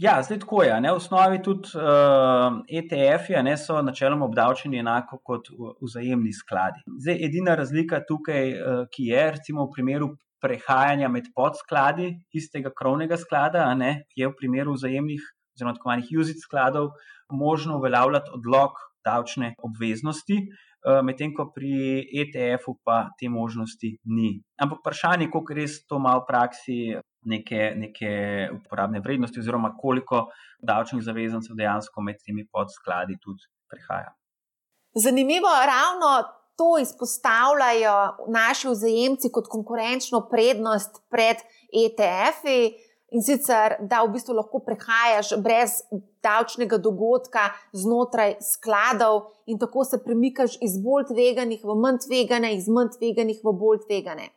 [0.01, 0.81] Ja, zdaj tako je.
[0.81, 0.93] Ne?
[0.93, 1.83] V osnovi tudi uh,
[2.71, 5.49] eh, ETF-ji so načeloma obdavčeni enako kot
[5.83, 6.85] vzajemni skladi.
[7.03, 13.19] Zdaj, edina razlika tukaj, uh, ki je, recimo v primeru prehajanja med podskladi istega krovnega
[13.19, 15.25] sklada, ne, je v primeru vzajemnih,
[15.57, 16.93] oziroma tako imenovanih UZIT skladov,
[17.35, 20.39] možno uveljavljati odlog davčne obveznosti.
[20.87, 24.37] Uh, Medtem ko pri ETF-u pa te možnosti ni.
[24.63, 26.79] Ampak vprašanje, kako res to ima v praksi
[27.29, 28.11] neke, neke
[28.57, 30.27] uporabne vrednosti, oziroma koliko
[30.59, 34.15] davčnih zavezancev dejansko med temi podskladi tudi prihaja.
[34.95, 36.11] Zanimivo, ravno
[36.59, 37.97] to izpostavljajo
[38.29, 41.37] naši vzajemci kot konkurenčno prednost pred
[41.85, 42.89] ETF-i.
[43.11, 45.79] In sicer, da v bistvu lahko prehajaš brez
[46.21, 52.69] davčnega dogodka znotraj skladov, in tako se premikaš iz bolj tveganih v manj tvegane, iz
[52.69, 54.29] manj tveganih v bolj tvegane.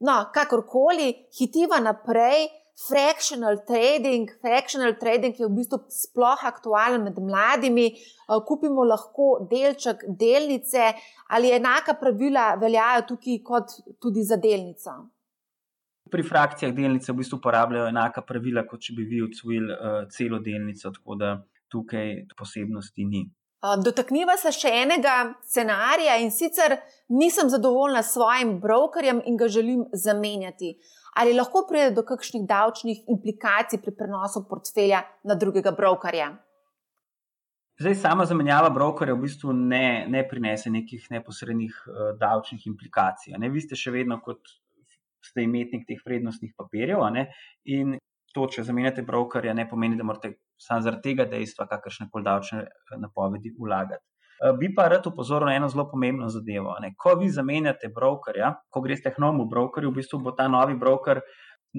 [0.00, 2.48] No, kakorkoli, hitiva naprej.
[2.76, 7.86] Fractional trading, fractional trading je v bistvu sploh aktualen med mladimi.
[7.88, 10.90] Eh, kupimo lahko delček delnice,
[11.32, 14.92] ali enaka pravila veljajo tukaj kot tudi za delnico.
[16.12, 20.38] Pri frakcijah delnice v bistvu uporabljajo enaka pravila, kot če bi vi odsvojili uh, celo
[20.44, 21.32] delnico, tako da
[21.72, 23.24] tukaj posebnosti ni.
[23.82, 25.14] Dotakniva se še enega
[25.46, 26.76] scenarija in sicer
[27.08, 30.76] nisem zadovoljna s svojim brokerjem in ga želim zamenjati.
[31.16, 36.34] Ali lahko pride do kakšnih davčnih implikacij pri prenosu portfelja na drugega brokerja?
[37.80, 43.34] Zdaj, sama zamenjava brokerja v bistvu ne, ne prinese nekih neposrednih uh, davčnih implikacij.
[43.40, 43.50] Ne?
[43.52, 44.52] Vi ste še vedno kot
[45.24, 47.02] ste imetnik teh vrednostnih papirjev
[47.64, 47.96] in
[48.32, 52.60] to, če zamenjate brokerja, ne pomeni, da morate samo zaradi tega dejstva kakršne koli davčne
[52.64, 54.04] eh, napovedi vlagati.
[54.36, 56.76] Eh, bi pa rad upozoril na eno zelo pomembno zadevo.
[56.80, 56.94] Ne.
[56.98, 61.22] Ko vi zamenjate brokerja, ko greste k novemu brokerju, v bistvu bo ta novi broker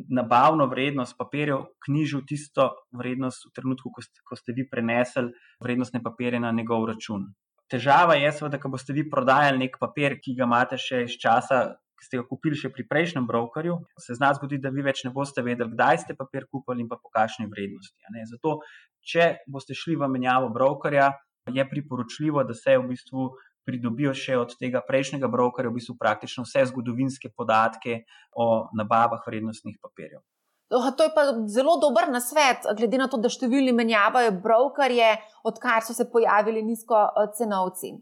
[0.09, 5.31] nabavno vrednost papirjev knjižil tisto vrednost v trenutku, ko ste, ko ste vi prenesli
[5.63, 7.33] vrednostne papirje na njegov račun.
[7.67, 11.75] težava je, seveda, da boste vi prodajali nek papir, ki ga imate še iz časa,
[11.97, 15.11] ki ste ga kupili še pri prejšnjem brokerju, se zna zgoditi, da vi več ne
[15.15, 17.97] boste vedeli, kdaj ste papir kupili in pa po kakšni vrednosti.
[18.29, 18.59] Zato,
[19.01, 21.11] če boste šli v menjavo brokerja,
[21.53, 23.29] je priporočljivo, da se v bistvu
[23.67, 28.01] pridobijo še od tega prejšnjega brokerja v bistvu praktično vse zgodovinske podatke
[28.35, 30.23] o nabavah vrednostnih papirjev.
[30.67, 35.13] To je pa zelo dober nasvet, glede na to, da številni menjavajo brokerje,
[35.47, 37.05] odkar so se pojavili nizko
[37.37, 37.93] cenovci.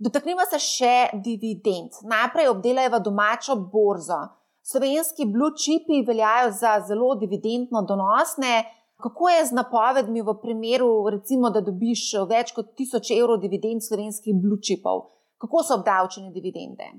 [0.00, 1.98] Dotaknimo se še dividend.
[2.08, 4.20] Najprej obdelajmo domačo borzo.
[4.64, 8.54] Slovenski blue chipi veljajo za zelo dividendno donosne.
[9.00, 14.36] Kako je z napovedmi v primeru, recimo, da dobiš več kot 1000 evrov dividend slovenskih
[14.40, 15.06] blue chipov?
[15.40, 16.90] Kako so obdavčene dividende?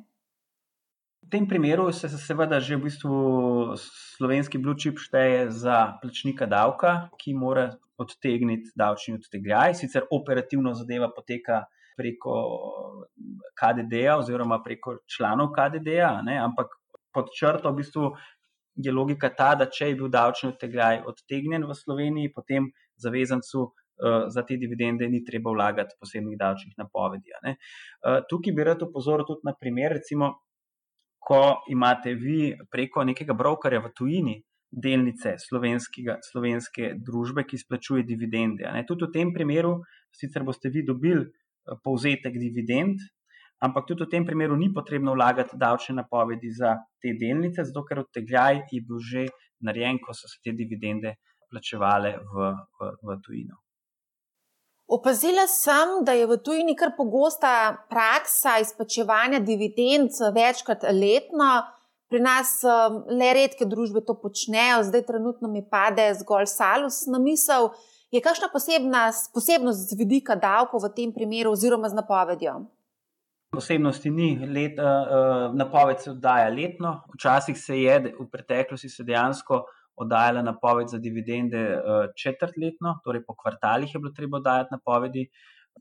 [1.32, 3.16] tem primeru se seveda že v bistvu
[4.20, 9.80] slovenski blue chip šteje za plačnika davka, ki mora odtegniti davčni odtegljaj.
[9.80, 11.64] Sicer operativno zadeva poteka
[11.96, 12.34] preko
[13.62, 16.12] KDD-ja oziroma preko članov KDD-ja,
[16.44, 16.74] ampak
[17.14, 18.12] pod črto v bistvu
[18.76, 23.70] je logika ta, da če je bil davčni odtegljaj odtegnjen v Sloveniji, potem zavezancu.
[24.34, 27.36] Za te dividende ni treba vlagati posebnih davčnih napovedi.
[28.32, 30.32] Tukaj bi rad opozoril tudi na primer, recimo,
[31.22, 34.34] ko imate vi preko nekega brokerja v tujini
[34.72, 38.70] delnice slovenske družbe, ki izplačuje dividende.
[38.88, 39.82] Tudi v tem primeru,
[40.16, 43.04] sicer boste vi dobili eh, povzetek dividend,
[43.62, 48.04] ampak tudi v tem primeru ni potrebno vlagati davčne napovedi za te delnice, zato ker
[48.04, 49.26] odtegljaj je bil že
[49.62, 51.16] narejen, ko so se te dividende
[51.52, 53.60] plačevale v, v, v tujino.
[54.92, 57.52] Opazila sem, da je v tujini kar pogosta
[57.90, 61.62] praksa izplačevanja dividend večkrat letno.
[62.12, 67.22] Pri nas um, le redke družbe to počnejo, zdaj trenutno mi pade zgolj salus na
[67.24, 67.70] misel.
[68.12, 72.58] Je kakšna posebna, posebnost z vidika davkov v tem primeru oziroma z napovedjo?
[73.52, 79.66] Posebnosti ni, Let, uh, napoved se oddaja letno, včasih se je, v preteklosti se dejansko
[80.02, 85.28] oddajala napoved za dividende eh, četrtletno, torej po kvartalih je bilo treba oddajati napovedi,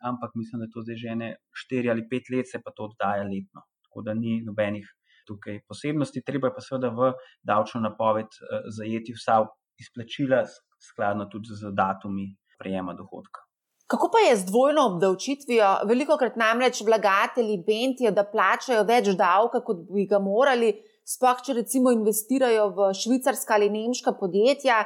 [0.03, 1.29] ampak mislim, da je to zdaj že ne
[1.63, 3.65] štiri ali pet let, se pa to oddaja letno.
[3.87, 4.87] Tako da ni nobenih
[5.27, 6.23] tukaj posebnosti.
[6.27, 9.45] Treba je pa seveda v davčno napoved eh, zajeti vsa
[9.81, 10.45] izplačila,
[10.91, 13.50] skladno tudi z datumi prejema dohodka.
[13.91, 15.69] Kako pa je z dvojno obdavčitvijo?
[15.91, 20.71] Veliko krat namreč vlagatelji bentijo, da plačajo več davka, kot bi ga morali,
[21.03, 24.85] sploh če recimo investirajo v švicarska ali nemška podjetja.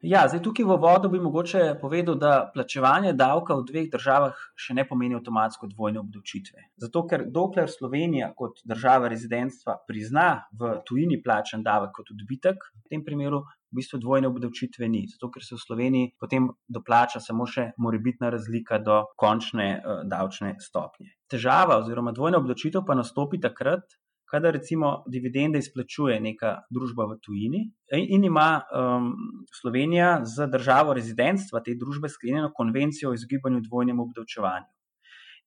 [0.00, 4.76] Ja, zdaj tukaj v vodu bi mogoče povedal, da plačevanje davka v dveh državah še
[4.76, 6.64] ne pomeni avtomatsko dvojne obdavčitve.
[6.84, 12.92] Zato, ker dokler Slovenija kot država rezidentstva prizna v tujini plačen davek kot odbitek, v
[12.92, 15.04] tem primeru v bistvu dvojne obdavčitve ni.
[15.10, 20.56] Zato, ker se v Sloveniji potem doplača samo še morebitna razlika do končne uh, davčne
[20.60, 21.14] stopnje.
[21.30, 23.98] Težava oziroma dvojna obdavčitev pa nastopi takrat,
[24.30, 27.62] kadar recimo dividende izplačuje neka družba v tujini
[27.98, 29.12] in ima um,
[29.60, 34.70] Slovenija z državo rezidentstva te družbe sklenjeno konvencijo o izogibanju dvojnemu obdavčevanju.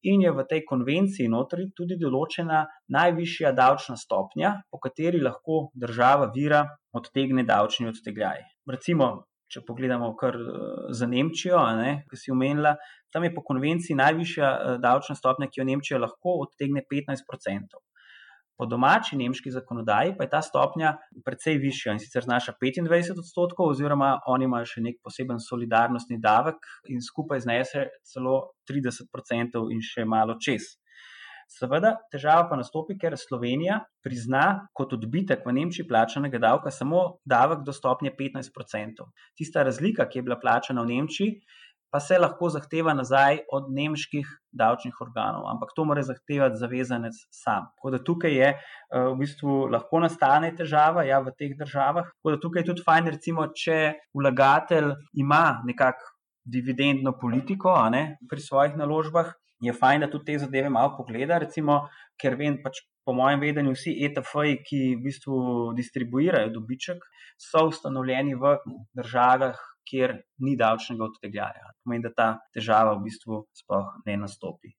[0.03, 6.27] In je v tej konvenciji notri tudi določena najvišja davčna stopnja, po kateri lahko država
[6.35, 8.43] vira odtegne davčni odtegljaj.
[8.73, 9.07] Recimo,
[9.47, 10.57] če pogledamo kar uh,
[10.91, 12.75] za Nemčijo, ne, ki si omenila,
[13.13, 17.83] tam je po konvenciji najvišja uh, davčna stopnja, ki jo Nemčija lahko odtegne 15 odstotkov.
[18.63, 20.93] Po domači nemški zakonodaji pa je ta stopnja
[21.27, 26.63] precej višja in sicer znaša 25 odstotkov, oziroma oni imajo še nek poseben solidarnostni davek
[26.87, 28.37] in skupaj znese celo
[28.71, 30.69] 30 odstotkov in še malo čez.
[31.51, 37.67] Seveda, težava pa nastopi, ker Slovenija prizna kot odbitek v Nemčiji plačanega davka samo davek
[37.67, 39.11] do stopnje 15 odstotkov.
[39.35, 41.35] Tista razlika, ki je bila plačana v Nemčiji,
[41.93, 47.67] pa se lahko zahteva nazaj od nemških davčnih organov, ampak to mora zahtevati zavezanec sam.
[47.75, 48.57] Tako da tukaj je eh,
[48.97, 52.09] v bistvu lahko nastane težava ja, v teh državah.
[52.17, 53.77] Tako da tukaj je tudi fajn, recimo, če
[54.17, 54.89] vlagatelj
[55.21, 56.11] ima nekakšno
[56.43, 59.29] dividendno politiko ne, pri svojih naložbah,
[59.63, 61.85] je fajn, da tudi te zadeve malo pogleda, recimo,
[62.19, 65.37] ker vem, pač po mojem vedenju, vsi ETF-ji, ki v bistvu
[65.77, 67.05] distribuirajo dobiček,
[67.39, 68.57] so ustanovljeni v
[68.97, 70.15] državah, kjer
[70.45, 71.73] ni davčnega odtegljaja.
[71.83, 74.73] Pomeni, da ta težava v bistvu sploh ne nastopi.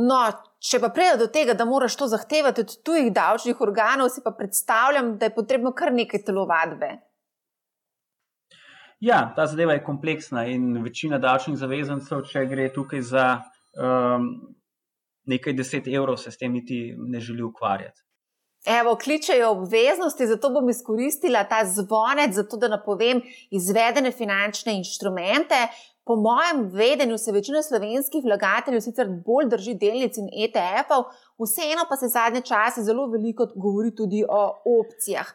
[0.00, 0.18] No,
[0.64, 4.32] če pa pride do tega, da moraš to zahtevati od tujih davčnih organov, si pa
[4.32, 6.94] predstavljam, da je potrebno kar nekaj telovadbe.
[9.02, 13.26] Ja, ta zadeva je kompleksna in večina davčnih zavezancev, če gre tukaj za
[13.76, 14.28] um,
[15.28, 18.00] nekaj deset evrov, se s tem niti ne želi ukvarjati.
[18.64, 25.66] Evo, kličejo obveznosti, zato bom izkoristila ta zvonec, zato da napovem izvedene finančne inštrumente.
[26.04, 31.04] Po mojem vedenju se večina slovenskih vlagateljev sicer bolj drži delnic in ETF-ov,
[31.42, 34.42] vseeno pa se zadnje čase zelo veliko govori tudi o
[34.80, 35.26] opcijah.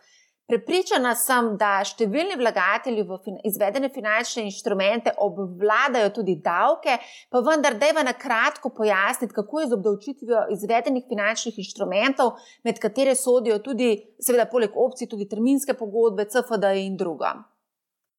[0.48, 3.18] Prepričana sem, da številni vlagatelji v
[3.50, 6.94] izvedene finančne inštrumente obvladajo tudi davke,
[7.28, 12.80] pa vendar, da je na kratko pojasniti, kako je z obdavčitvijo izvedenih finančnih inštrumentov, med
[12.80, 13.90] katere sodijo tudi,
[14.24, 17.34] seveda, poleg opcij, tudi terminske pogodbe, CFD in drugo.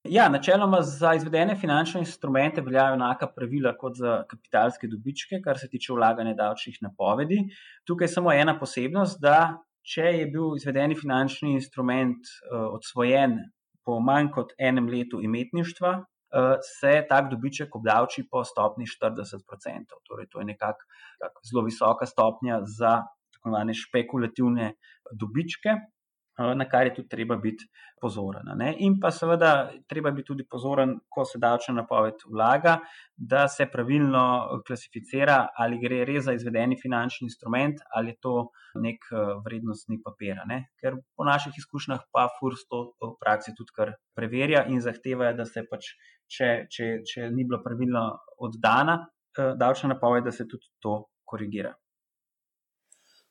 [0.08, 5.68] Ja, načeloma za izvedene finančne instrumente veljajo enaka pravila kot za kapitalske dobičke, kar se
[5.68, 7.40] tiče vlaganja davčnih napovedi.
[7.88, 13.38] Tukaj je samo ena posebnost, da če je bil izvedeni finančni instrument uh, odsvojen
[13.84, 20.00] po manj kot enem letu imetništva, uh, se tak dobiček obdavči po stopni 40%.
[20.08, 20.84] Torej, to je nekako
[21.50, 22.98] zelo visoka stopnja za
[23.32, 24.72] tako imenovane špekulativne
[25.12, 25.78] dobičke.
[26.38, 27.66] Eh, na kar je tudi treba biti
[28.00, 28.46] pozoren.
[28.60, 28.68] Ne?
[28.86, 32.76] In pa seveda treba biti tudi pozoren, ko se davčna napoved vlaga,
[33.16, 34.22] da se pravilno
[34.66, 38.34] klasificira, ali gre res za izvedeni finančni instrument ali je to
[38.84, 40.38] nek eh, vrednostni papir.
[40.46, 40.60] Ne?
[40.78, 45.48] Ker po naših izkušnjah pa FURS to v praksi tudi kar preverja in zahteva, da
[45.48, 45.90] se pač,
[46.30, 48.06] če, če, če ni bilo pravilno
[48.46, 51.74] oddana eh, davčna napoved, da se tudi to korigira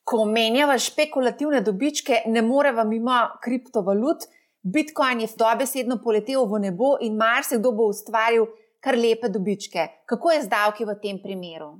[0.07, 4.29] ko omenjava špekulativne dobičke, ne moreva mimo kriptovalut.
[4.63, 8.47] Bitcoin je dobesedno poletel v nebo in marsikdo bo ustvaril
[8.83, 9.87] kar lepe dobičke.
[10.05, 11.75] Kako je z davki v tem primeru?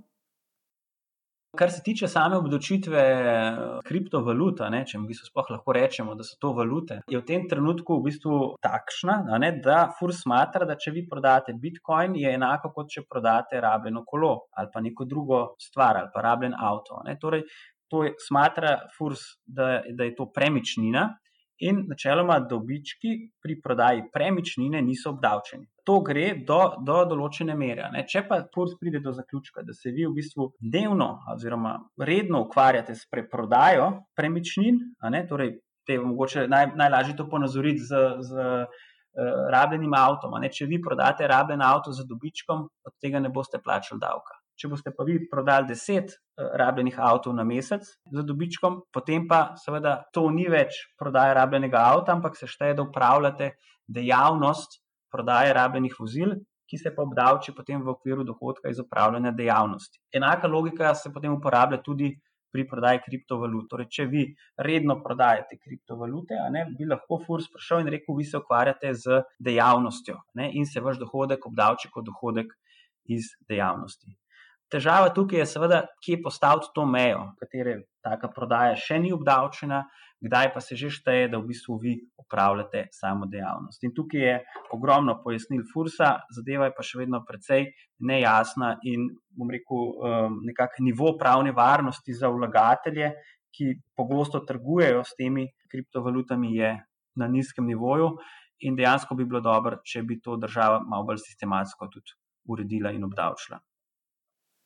[1.58, 6.36] Kar se tiče same obdočitve eh, kriptovalut, ne, če mi sploh lahko rečemo, da so
[6.42, 10.94] to valute, je v tem trenutku v bistvu takšna, ne, da FURS smatra, da če
[10.94, 16.04] vi prodate Bitcoin, je enako kot če prodate rabljeno kolo ali pa neko drugo stvar
[16.04, 17.02] ali pa rabljen avto.
[17.08, 17.18] Ne.
[17.18, 17.48] Torej,
[17.88, 21.10] to je, smatra FURS, da, da je to premičnina
[21.60, 25.66] in načeloma dobički pri prodaji premičnine niso obdavčeni.
[25.86, 27.88] To gre do, do določene mere.
[27.94, 28.04] Ne.
[28.08, 32.96] Če pa FURS pride do zaključka, da se vi v bistvu dnevno oziroma redno ukvarjate
[32.96, 35.56] s preprodajo premičnin, ne, torej
[35.88, 38.06] te je mogoče naj, najlažje to ponazoriti z.
[38.30, 38.52] z
[39.18, 40.36] Uh, rabljenim avtom.
[40.38, 40.52] Ne?
[40.54, 44.36] Če vi prodate rabljen avto za dobičkom, od tega ne boste plačali davka.
[44.58, 49.53] Če boste pa vi prodali deset uh, rabljenih avtomobilov na mesec za dobičkom, potem pa
[49.62, 53.51] seveda to ni več prodaja rabljenega avta, ampak se šteje, da upravljate
[53.88, 54.80] dejavnost
[55.14, 56.34] prodaje rabljenih vozil,
[56.68, 60.01] ki se pa obdavči potem v okviru dohodka iz upravljanja dejavnosti.
[60.20, 62.12] Enaka logika se potem uporablja tudi
[62.51, 63.68] pri prodaji kriptovalut.
[63.70, 64.24] Torej, če vi
[64.68, 70.18] redno prodajate kriptovalute, ne, bi lahko FURS prišel in rekel, vi se ukvarjate z dejavnostjo
[70.39, 72.55] ne, in se vaš dohodek obdavči kot dohodek
[73.14, 74.16] iz dejavnosti.
[74.68, 79.86] Težava tukaj je, seveda, kje postaviti to mejo, katere taka prodaja še ni obdavčena,
[80.24, 83.84] kdaj pa se že šteje, da v bistvu vi upravljate samo dejavnost.
[83.88, 84.34] In tukaj je
[84.76, 87.70] ogromno pojasnil Fursa, zadeva je pa še vedno precej
[88.09, 89.07] nejasna in,
[89.38, 93.13] bom rekel, um, nekakšen nivo pravne varnosti za vlagatelje,
[93.55, 96.76] ki pogosto trgujejo s temi kriptovalutami, je
[97.18, 98.11] na nizkem nivoju.
[98.68, 102.18] In dejansko bi bilo dobro, če bi to država malo bolj sistematsko tudi
[102.49, 103.59] uredila in obdavčila.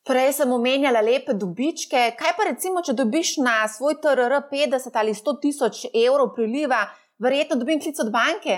[0.01, 1.99] Prej sem omenjala lepe dobičke.
[2.17, 6.87] Kaj pa recimo, če dobiš na svoj TRR 50 ali 100 tisoč evrov priliva,
[7.21, 8.55] verjetno dobim klic od banke?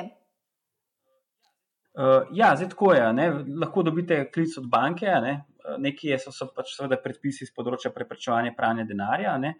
[1.93, 3.03] Uh, ja, zdaj tako je.
[3.19, 3.27] Ne?
[3.59, 5.41] Lahko dobite klic od banke, ne?
[5.79, 9.35] nekje so, so pač seveda predpisi z področja preprečevanja pranja denarja.
[9.39, 9.57] Ne?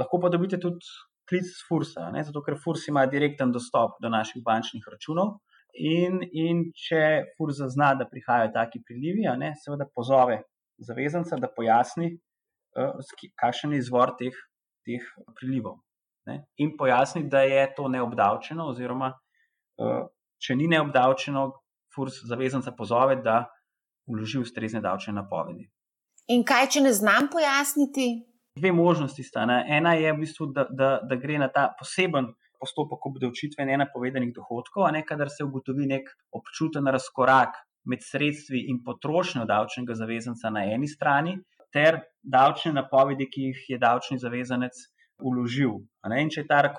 [0.00, 0.84] Lahko pa dobite tudi
[1.24, 2.20] klic z Fursa, ne?
[2.24, 5.38] zato ker Furs ima direkten dostop do naših bančnih računov.
[5.74, 9.56] In, in če Furs zazna, da prihajajo taki prilivi, ne?
[9.64, 10.44] seveda pozove
[10.78, 12.14] zavezanca, da pojasni,
[12.78, 14.36] uh, kakšen je izvor teh,
[14.86, 15.04] teh
[15.38, 15.78] prilivov.
[16.26, 16.44] Ne?
[16.56, 20.06] In pojasni, da je to neobdavčeno, oziroma uh,
[20.40, 21.50] če ni neobdavčeno,
[21.94, 23.44] FURS zavezanca pozove, da
[24.10, 25.68] vloži ustrezne davčne napovedi.
[26.34, 28.08] In kaj, če ne znam pojasniti?
[28.58, 29.44] Dve možnosti sta.
[29.46, 29.60] Ne?
[29.76, 34.86] Ena je v bistvu, da, da, da gre na ta poseben postopek obdavčitve nenapovedanih dohodkov,
[34.88, 40.64] a ne kadar se ugotovi nek občuten razkorak med sredstvi in potrošnjo davčnega zavezanca na
[40.74, 41.36] eni strani,
[41.72, 44.78] ter davčne napovedi, ki jih je davčni zavezanec
[45.22, 45.80] uložil.
[46.06, 46.74] In če je ta eh,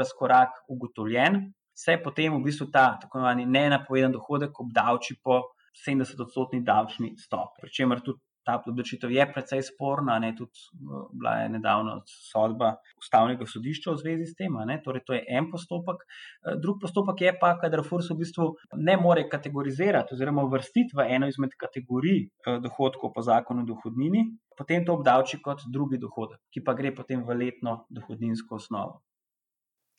[0.00, 1.40] razkorak ugotovljen,
[1.78, 5.42] se potem v bistvu ta tako imenovani nenapovedan dohodek obdavči po
[5.86, 7.62] 70-odstotni davčni stopni.
[7.62, 13.44] Pričemer tudi ta odločitev je precej sporna, ne tudi eh, bila je nedavno sodba ustavnega
[13.44, 14.56] sodišča v zvezi s tem.
[14.84, 16.00] Torej, to je en postopek.
[16.04, 18.48] Eh, drug postopek je pa, kadar FURS v bistvu
[18.80, 24.24] ne more kategorizirati oziroma uvrstiti v eno izmed kategorij eh, dohodkov po zakonu o dohodnini,
[24.56, 29.02] potem to obdavči kot drugi dohodek, ki pa gre potem v letno dohodninsko osnovo.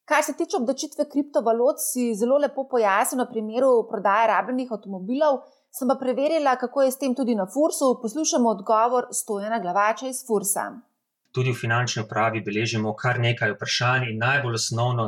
[0.09, 5.41] Kar se tiče obdavčitve kriptovalut, si zelo lepo pojasnil na primeru prodaje rabljenih avtomobilov.
[5.77, 7.89] sem pa preverila, kako je s tem tudi na Fursu.
[8.01, 10.63] Poslušamo odgovor Stojena Glavača iz Fursa.
[11.31, 15.05] Tudi v finančni upravi beležimo kar nekaj vprašanj, in najbolj osnovno,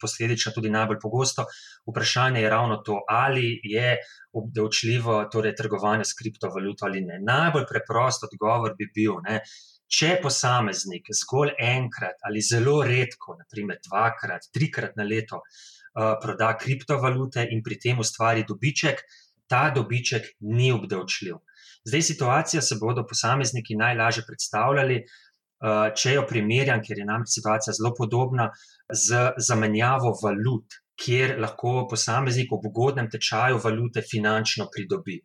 [0.00, 1.44] posledično tudi najbolj pogosto
[1.90, 3.98] vprašanje je ravno to, ali je
[4.32, 7.20] obdavčljivo torej, trgovanje s kriptovaluto ali ne.
[7.32, 9.42] Najbolj preprost odgovor bi bil, ne,
[9.90, 17.46] če posameznik zgolj enkrat ali zelo redko, naprimer dvakrat, trikrat na leto, uh, proda kriptovalute
[17.50, 19.02] in pri tem ustvari dobiček,
[19.50, 21.40] ta dobiček ni obdavčljiv.
[21.88, 27.74] Zdaj, situacija se bodo posamezniki najlažje predstavljali, uh, če jo primerjam, ker je nam situacija
[27.74, 28.50] zelo podobna
[28.90, 35.18] z zamenjavo valut, kjer lahko posameznik ob ugodnem tečaju valute finančno pridobi.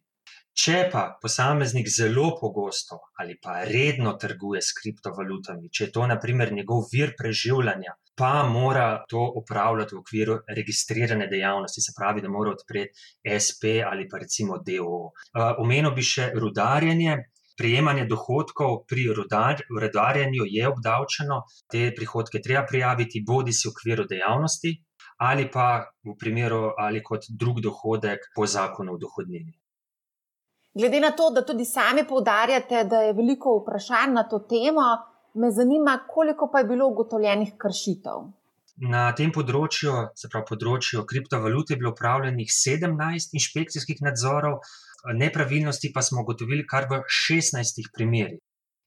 [0.55, 6.53] Če pa posameznik zelo pogosto ali pa redno trguje s kriptovalutami, če je to naprimer
[6.55, 12.53] njegov vir preživljanja, pa mora to upravljati v okviru registrirane dejavnosti, se pravi, da mora
[12.55, 13.03] odpreti
[13.45, 15.01] SP ali pa recimo DO.
[15.65, 17.17] Omenil bi še rudarjenje.
[17.55, 21.37] Prijemanje dohodkov pri rudarjenju je obdavčeno,
[21.71, 24.73] te prihodke treba prijaviti, bodi si v okviru dejavnosti,
[25.29, 25.67] ali pa
[26.03, 29.55] v primeru ali kot drug dohodek po zakonu o dohodnini.
[30.75, 34.87] Glede na to, da tudi sami poudarjate, da je veliko vprašanj na to temo,
[35.41, 38.25] me zanima, koliko pa je bilo ugotovljenih kršitev.
[38.91, 44.57] Na tem področju, se pravi področju kriptovalut, je bilo upravljenih 17 inšpekcijskih nadzorov,
[45.21, 48.41] nepravilnosti pa smo ugotovili kar v 16 primerih.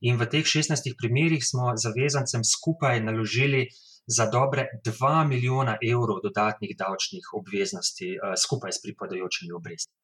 [0.04, 3.64] In v teh 16 primerih smo zavezancem skupaj naložili
[4.06, 9.97] za dobre 2 milijona evrov dodatnih davčnih obveznosti, eh, skupaj s pripadajočimi obrestmi.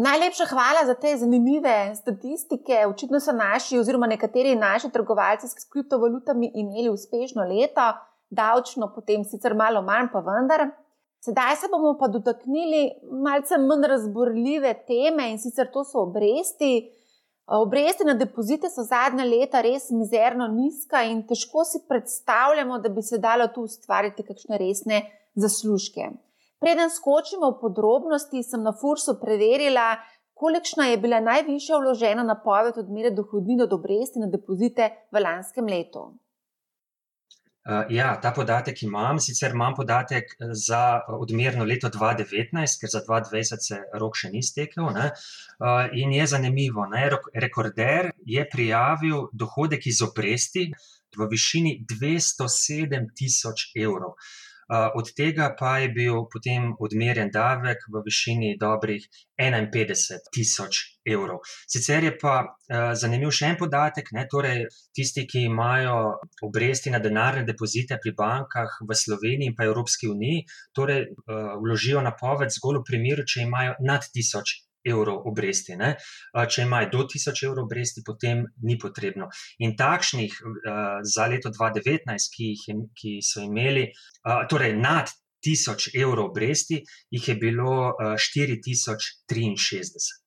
[0.00, 2.76] Najlepša hvala za te zanimive statistike.
[2.88, 7.88] Očitno so naši, oziroma nekateri naši trgovalci s kriptovalutami imeli uspešno leto,
[8.30, 10.70] davčno, potem sicer malo manj, pa vendar.
[11.20, 12.80] Sedaj se bomo pa dotaknili
[13.26, 16.72] malce manj razborljive teme in sicer to so obresti.
[17.60, 23.02] Obresti na depozite so zadnja leta res mizerno nizka in težko si predstavljamo, da bi
[23.02, 26.08] se dalo tu ustvariti kakšne resne zaslužke.
[26.60, 29.96] Preden skočimo v podrobnosti, sem na Fursu preverila,
[30.36, 36.10] kolikšna je bila najvišja vložena napoved odmere dohodnine od obresti na depozite v lanskem letu.
[37.60, 43.02] Uh, ja, ta podatek imam, sicer imam podatek eh, za odmerno leto 2019, ker za
[43.08, 44.88] 2020 se rok še ni stekel.
[44.88, 47.06] Uh, in je zanimivo, ne?
[47.44, 50.70] rekorder je prijavil dohodek iz obresti
[51.16, 54.16] v višini 207 tisoč evrov.
[54.70, 59.02] Uh, od tega pa je bil potem odmerjen davek v višini dobrih
[59.34, 61.40] 51 tisoč evrov.
[61.66, 65.96] Sicer je pa uh, zanimiv še en podatek, ne, torej tisti, ki imajo
[66.46, 72.06] obresti na denarne depozite pri bankah v Sloveniji in pa Evropski uniji, torej uh, vložijo
[72.06, 75.76] napoved zgolj v primeru, če imajo nad tisoč evrov obresti.
[75.76, 75.96] Ne?
[76.34, 79.28] Če imajo do 1000 evrov obresti, potem ni potrebno.
[79.64, 80.32] In takšnih
[81.04, 83.84] za leto 2019, ki, je, ki so imeli,
[84.50, 85.06] torej nad
[85.46, 90.20] 1000 evrov obresti, jih je bilo 4063.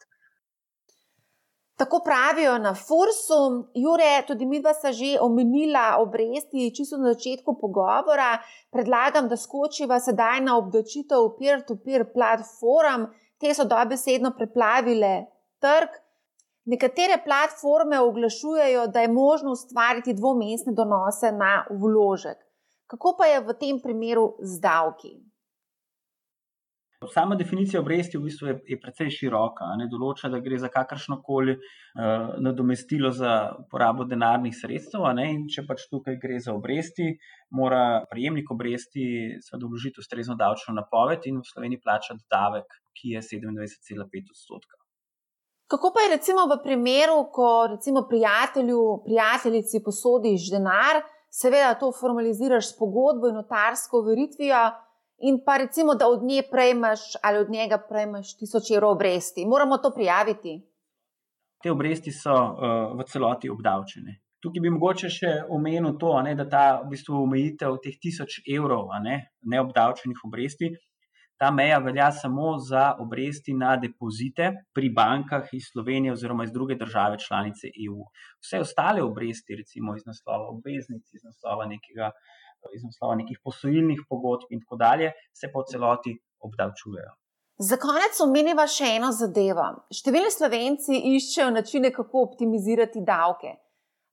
[1.77, 7.57] Tako pravijo na Fursu, Jure, tudi mi dva sta že omenila obresti, čisto na začetku
[7.61, 8.37] pogovora.
[8.71, 15.25] Predlagam, da skočiva sedaj na obdočitev peer-to-peer platform te so dobesedno preplavile
[15.59, 15.99] trg.
[16.65, 22.37] Nekatere platforme oglašujejo, da je možno ustvariti dvomestne donose na vložek.
[22.87, 25.17] Kako pa je v tem primeru z davki?
[27.11, 29.67] Sama definicija obresti v bistvu je, je precej široka.
[29.79, 33.33] Ne določa, da gre za kakršno koli uh, nadomestilo za
[33.71, 35.05] porabo denarnih sredstev.
[35.23, 37.09] In če pač tukaj gre za obresti,
[37.51, 39.07] mora prejemnik obresti
[39.53, 44.79] vložiti ustrezno davčno napoved in v Sloveniji plačati davek, ki je 27,5 odstotka.
[45.73, 51.01] Kako pa je recimo v primeru, ko recimo prijatelju, prijateljici posodiš denar,
[51.33, 54.59] seveda to formaliziraš s pogodbo in notarsko veritvijo
[55.29, 59.45] in pa recimo, da od nje prejmeš ali od njega prejmeš tisoč evrov obresti.
[59.45, 60.61] Moramo to prijaviti.
[61.63, 64.19] Te obresti so uh, v celoti obdavčene.
[64.43, 68.91] Tukaj bi mogoče še omenil to, ne, da ta v bistvu omejitev teh tisoč evrov
[69.03, 69.15] ne,
[69.47, 70.73] neobdavčenih obresti,
[71.39, 76.75] ta meja velja samo za obresti na depozite pri bankah iz Slovenije oziroma iz druge
[76.75, 78.03] države članice EU.
[78.43, 82.11] Vse ostale obresti, recimo iz naslova obveznic, iz naslova nekega
[82.75, 87.11] iz naslova nekih posojilnih pogodb in tako dalje, se po celoti obdavčujejo.
[87.57, 89.65] Za konec omeniva še eno zadevo.
[89.93, 93.53] Številni slovenci iščejo načine, kako optimizirati davke.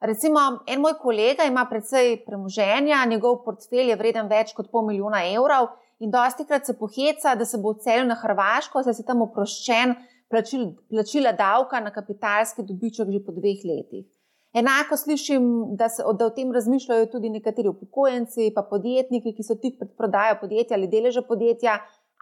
[0.01, 5.23] Recimo, en moj kolega ima precej premoženja, njegov portfelj je vreden več kot pol milijona
[5.29, 9.21] evrov in dosti krat se poheca, da se bo odselil na Hrvaško, saj se tam
[9.27, 9.93] oproščen,
[10.33, 14.07] plačil, plačila davka na kapitalski dobiček že po dveh letih.
[14.53, 15.43] Enako slišim,
[15.79, 19.93] da, se, da o tem razmišljajo tudi nekateri upokojenci, pa podjetniki, ki so tik pred
[19.99, 21.79] prodajo podjetja ali deleža podjetja.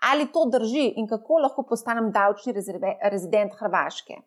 [0.09, 4.21] Ali to drži in kako lahko postanem davčni rezident Hrvaške?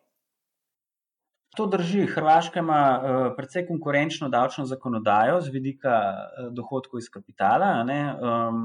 [1.56, 2.06] To drži.
[2.08, 7.84] Hrvaška ima uh, precej konkurenčno davčno zakonodajo z vidika uh, dohodkov iz kapitala.
[7.84, 8.62] Um,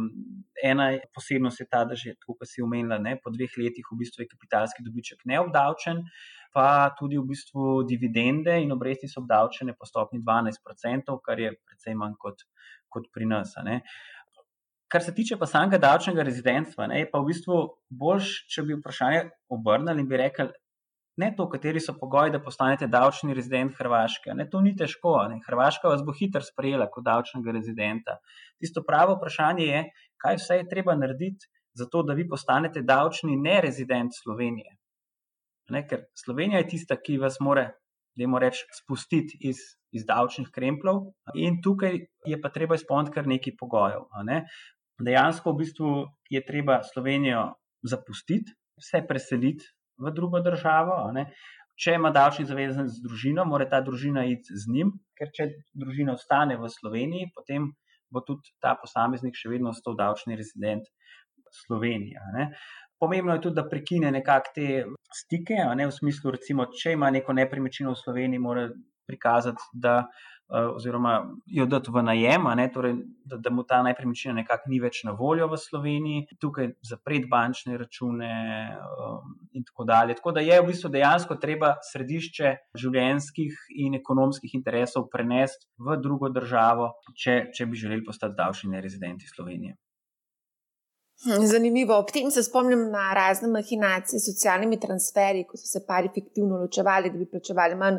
[0.64, 4.24] ena posebnost je ta, da že, kot si omenila, ne, po dveh letih v bistvu
[4.24, 6.00] je kapitalski dobiček neobdavčen,
[6.54, 11.96] pa tudi v bistvu dividende in obresti so obdavčene po stopni 12%, kar je precej
[11.96, 12.46] manj kot,
[12.90, 13.56] kot pri nas.
[14.88, 18.78] Kar se tiče pa samega davčnega rezidentstva, ne, je pa v bistvu bolj, če bi
[18.78, 20.48] vprašanje obrnili in bi rekli,
[21.18, 24.36] ne to, kateri so pogoji, da postanete davčni rezident Hrvaške.
[24.38, 25.16] Ne, to ni težko.
[25.32, 25.42] Ne.
[25.48, 28.20] Hrvaška vas bo hitro sprejela kot davčnega rezidenta.
[28.62, 29.84] Tisto pravo vprašanje je,
[30.24, 34.78] kaj vse je treba narediti, zato da vi postanete davčni nerezident Slovenije.
[35.74, 37.66] Ne, ker Slovenija je tista, ki vas more,
[38.18, 39.60] da moramo reči, spustiti iz,
[39.94, 41.04] iz davčnih kremplov,
[41.36, 44.08] in tukaj je pa treba izpolniti kar nekaj pogojev.
[44.26, 44.46] Ne.
[45.04, 45.92] Dejansko v bistvu
[46.34, 47.44] je treba Slovenijo
[47.86, 49.68] zapustiti, vse preseliti
[50.02, 50.98] v drugo državo.
[51.78, 56.16] Če ima davčni zavezanec z družino, mora ta družina iti z njim, ker če družina
[56.18, 57.70] ostane v Sloveniji, potem
[58.10, 60.90] bo tudi ta posameznik še vedno ostal davčni rezident
[61.62, 62.18] Slovenije.
[63.00, 67.36] Pomembno je tudi, da prekine nekako te stike, ne, v smislu, recimo, če ima neko
[67.38, 68.68] nepremičnino v Sloveniji, mora
[69.08, 70.02] prikazati, da
[70.50, 72.94] Eh, oziroma jo dati v najem, torej,
[73.28, 77.76] da, da mu ta nepremičnina nekako ni več na voljo v Sloveniji, tukaj zapreti bančne
[77.78, 78.30] račune
[78.72, 80.16] um, in tako dalje.
[80.16, 86.32] Tako da je v bistvu dejansko treba središče življenjskih in ekonomskih interesov prenesti v drugo
[86.32, 89.76] državo, če, če bi želeli postati davčni nerezidenti Slovenije.
[91.26, 91.98] Hm, zanimivo.
[91.98, 96.60] Ob tem se spomnim na razne mahinacije s socialnimi transferji, ko so se pari fiktivno
[96.62, 97.98] ločevali, da bi plačevali manj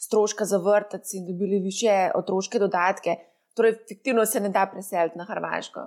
[0.00, 3.16] stroška za vrtec in dobili više otroške dodatke.
[3.56, 5.86] Torej, fiktivno se ne da preseliti na Hrvaško.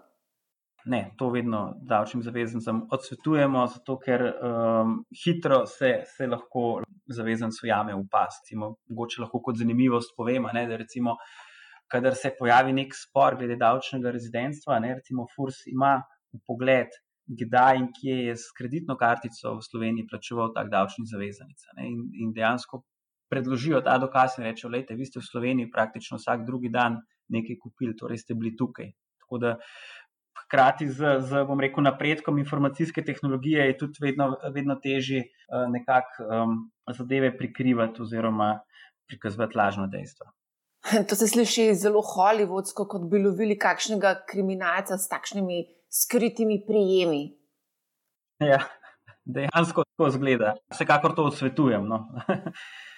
[0.85, 1.59] Ne, to vedno
[1.89, 8.49] davčnim zavezancem odsvetujemo, zato ker um, hitro se, se lahko zavezanec ujame v past.
[8.89, 11.15] Mogoče lahko kot zanimivost povemo, da recimo,
[11.87, 16.01] kadar se pojavi nek spor glede davčnega rezidentstva, ne, recimo FURS ima
[16.47, 16.91] pogled,
[17.27, 21.69] kdaj in kje je s kreditno kartico v Sloveniji plačeval tak davčni zavezanec.
[21.79, 22.83] In, in dejansko
[23.31, 27.57] predložijo ta dokaz in rečejo: Lejte, vi ste v Sloveniji praktično vsak drugi dan nekaj
[27.61, 28.91] kupili, torej ste bili tukaj.
[29.23, 29.55] Tako da,
[30.43, 36.27] hkrati z, z bom rekel, napredkom informacijske tehnologije je tudi vedno, vedno težje uh, nekako
[36.27, 36.55] um,
[36.97, 38.59] zadeve prikrivati oziroma
[39.07, 40.27] prikazovati lažno dejstvo.
[41.09, 45.63] To se sliši zelo holivudsko, kot bi lovili kakšnega kriminalca s takšnimi
[45.93, 47.23] skritimi prijemi.
[48.39, 48.59] Ja,
[49.25, 50.55] dejansko tako zgleda.
[50.71, 51.87] Vsekakor to odsvetujem.
[51.87, 52.07] No.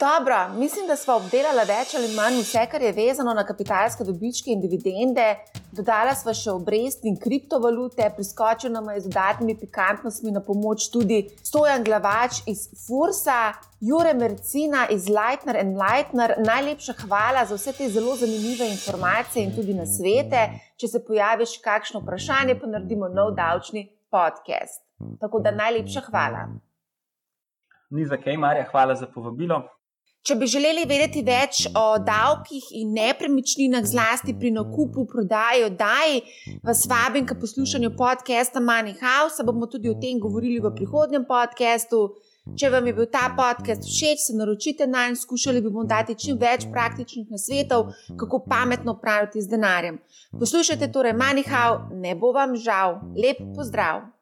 [0.00, 4.50] Dobro, mislim, da smo obdelali več ali manj vse, kar je vezano na kapitalske dobičke
[4.50, 5.26] in dividende.
[5.70, 11.20] Dodala smo še obresti in kriptovalute, priskočil nam je z dodatnimi pikantnostmi na pomoč tudi
[11.46, 16.34] Stojan Glavač iz Fursa, Jure Mercina iz Lightner and Lightner.
[16.42, 20.42] Najlepša hvala za vse te zelo zanimive informacije in tudi na svete.
[20.74, 24.82] Če se pojavi še kakšno vprašanje, pa naredimo nov davčni podcast.
[25.22, 26.48] Tako da najlepša hvala.
[27.94, 29.62] Ni za kaj, Marja, hvala za povabilo.
[30.24, 36.22] Če bi želeli vedeti več o davkih in nepremičninah, zlasti pri nakupu, prodaji, oddaji,
[36.64, 39.44] vas vabim k poslušanju podcasta Money House.
[39.44, 42.00] Bomo tudi o tem govorili v prihodnjem podkastu.
[42.56, 46.40] Če vam je bil ta podcast všeč, se naročite na njega, skušali bomo dati čim
[46.40, 50.00] več praktičnih nasvetov, kako pametno upravljati z denarjem.
[50.40, 53.02] Poslušajte torej Money House, ne bo vam žal.
[53.12, 54.13] Lep pozdrav!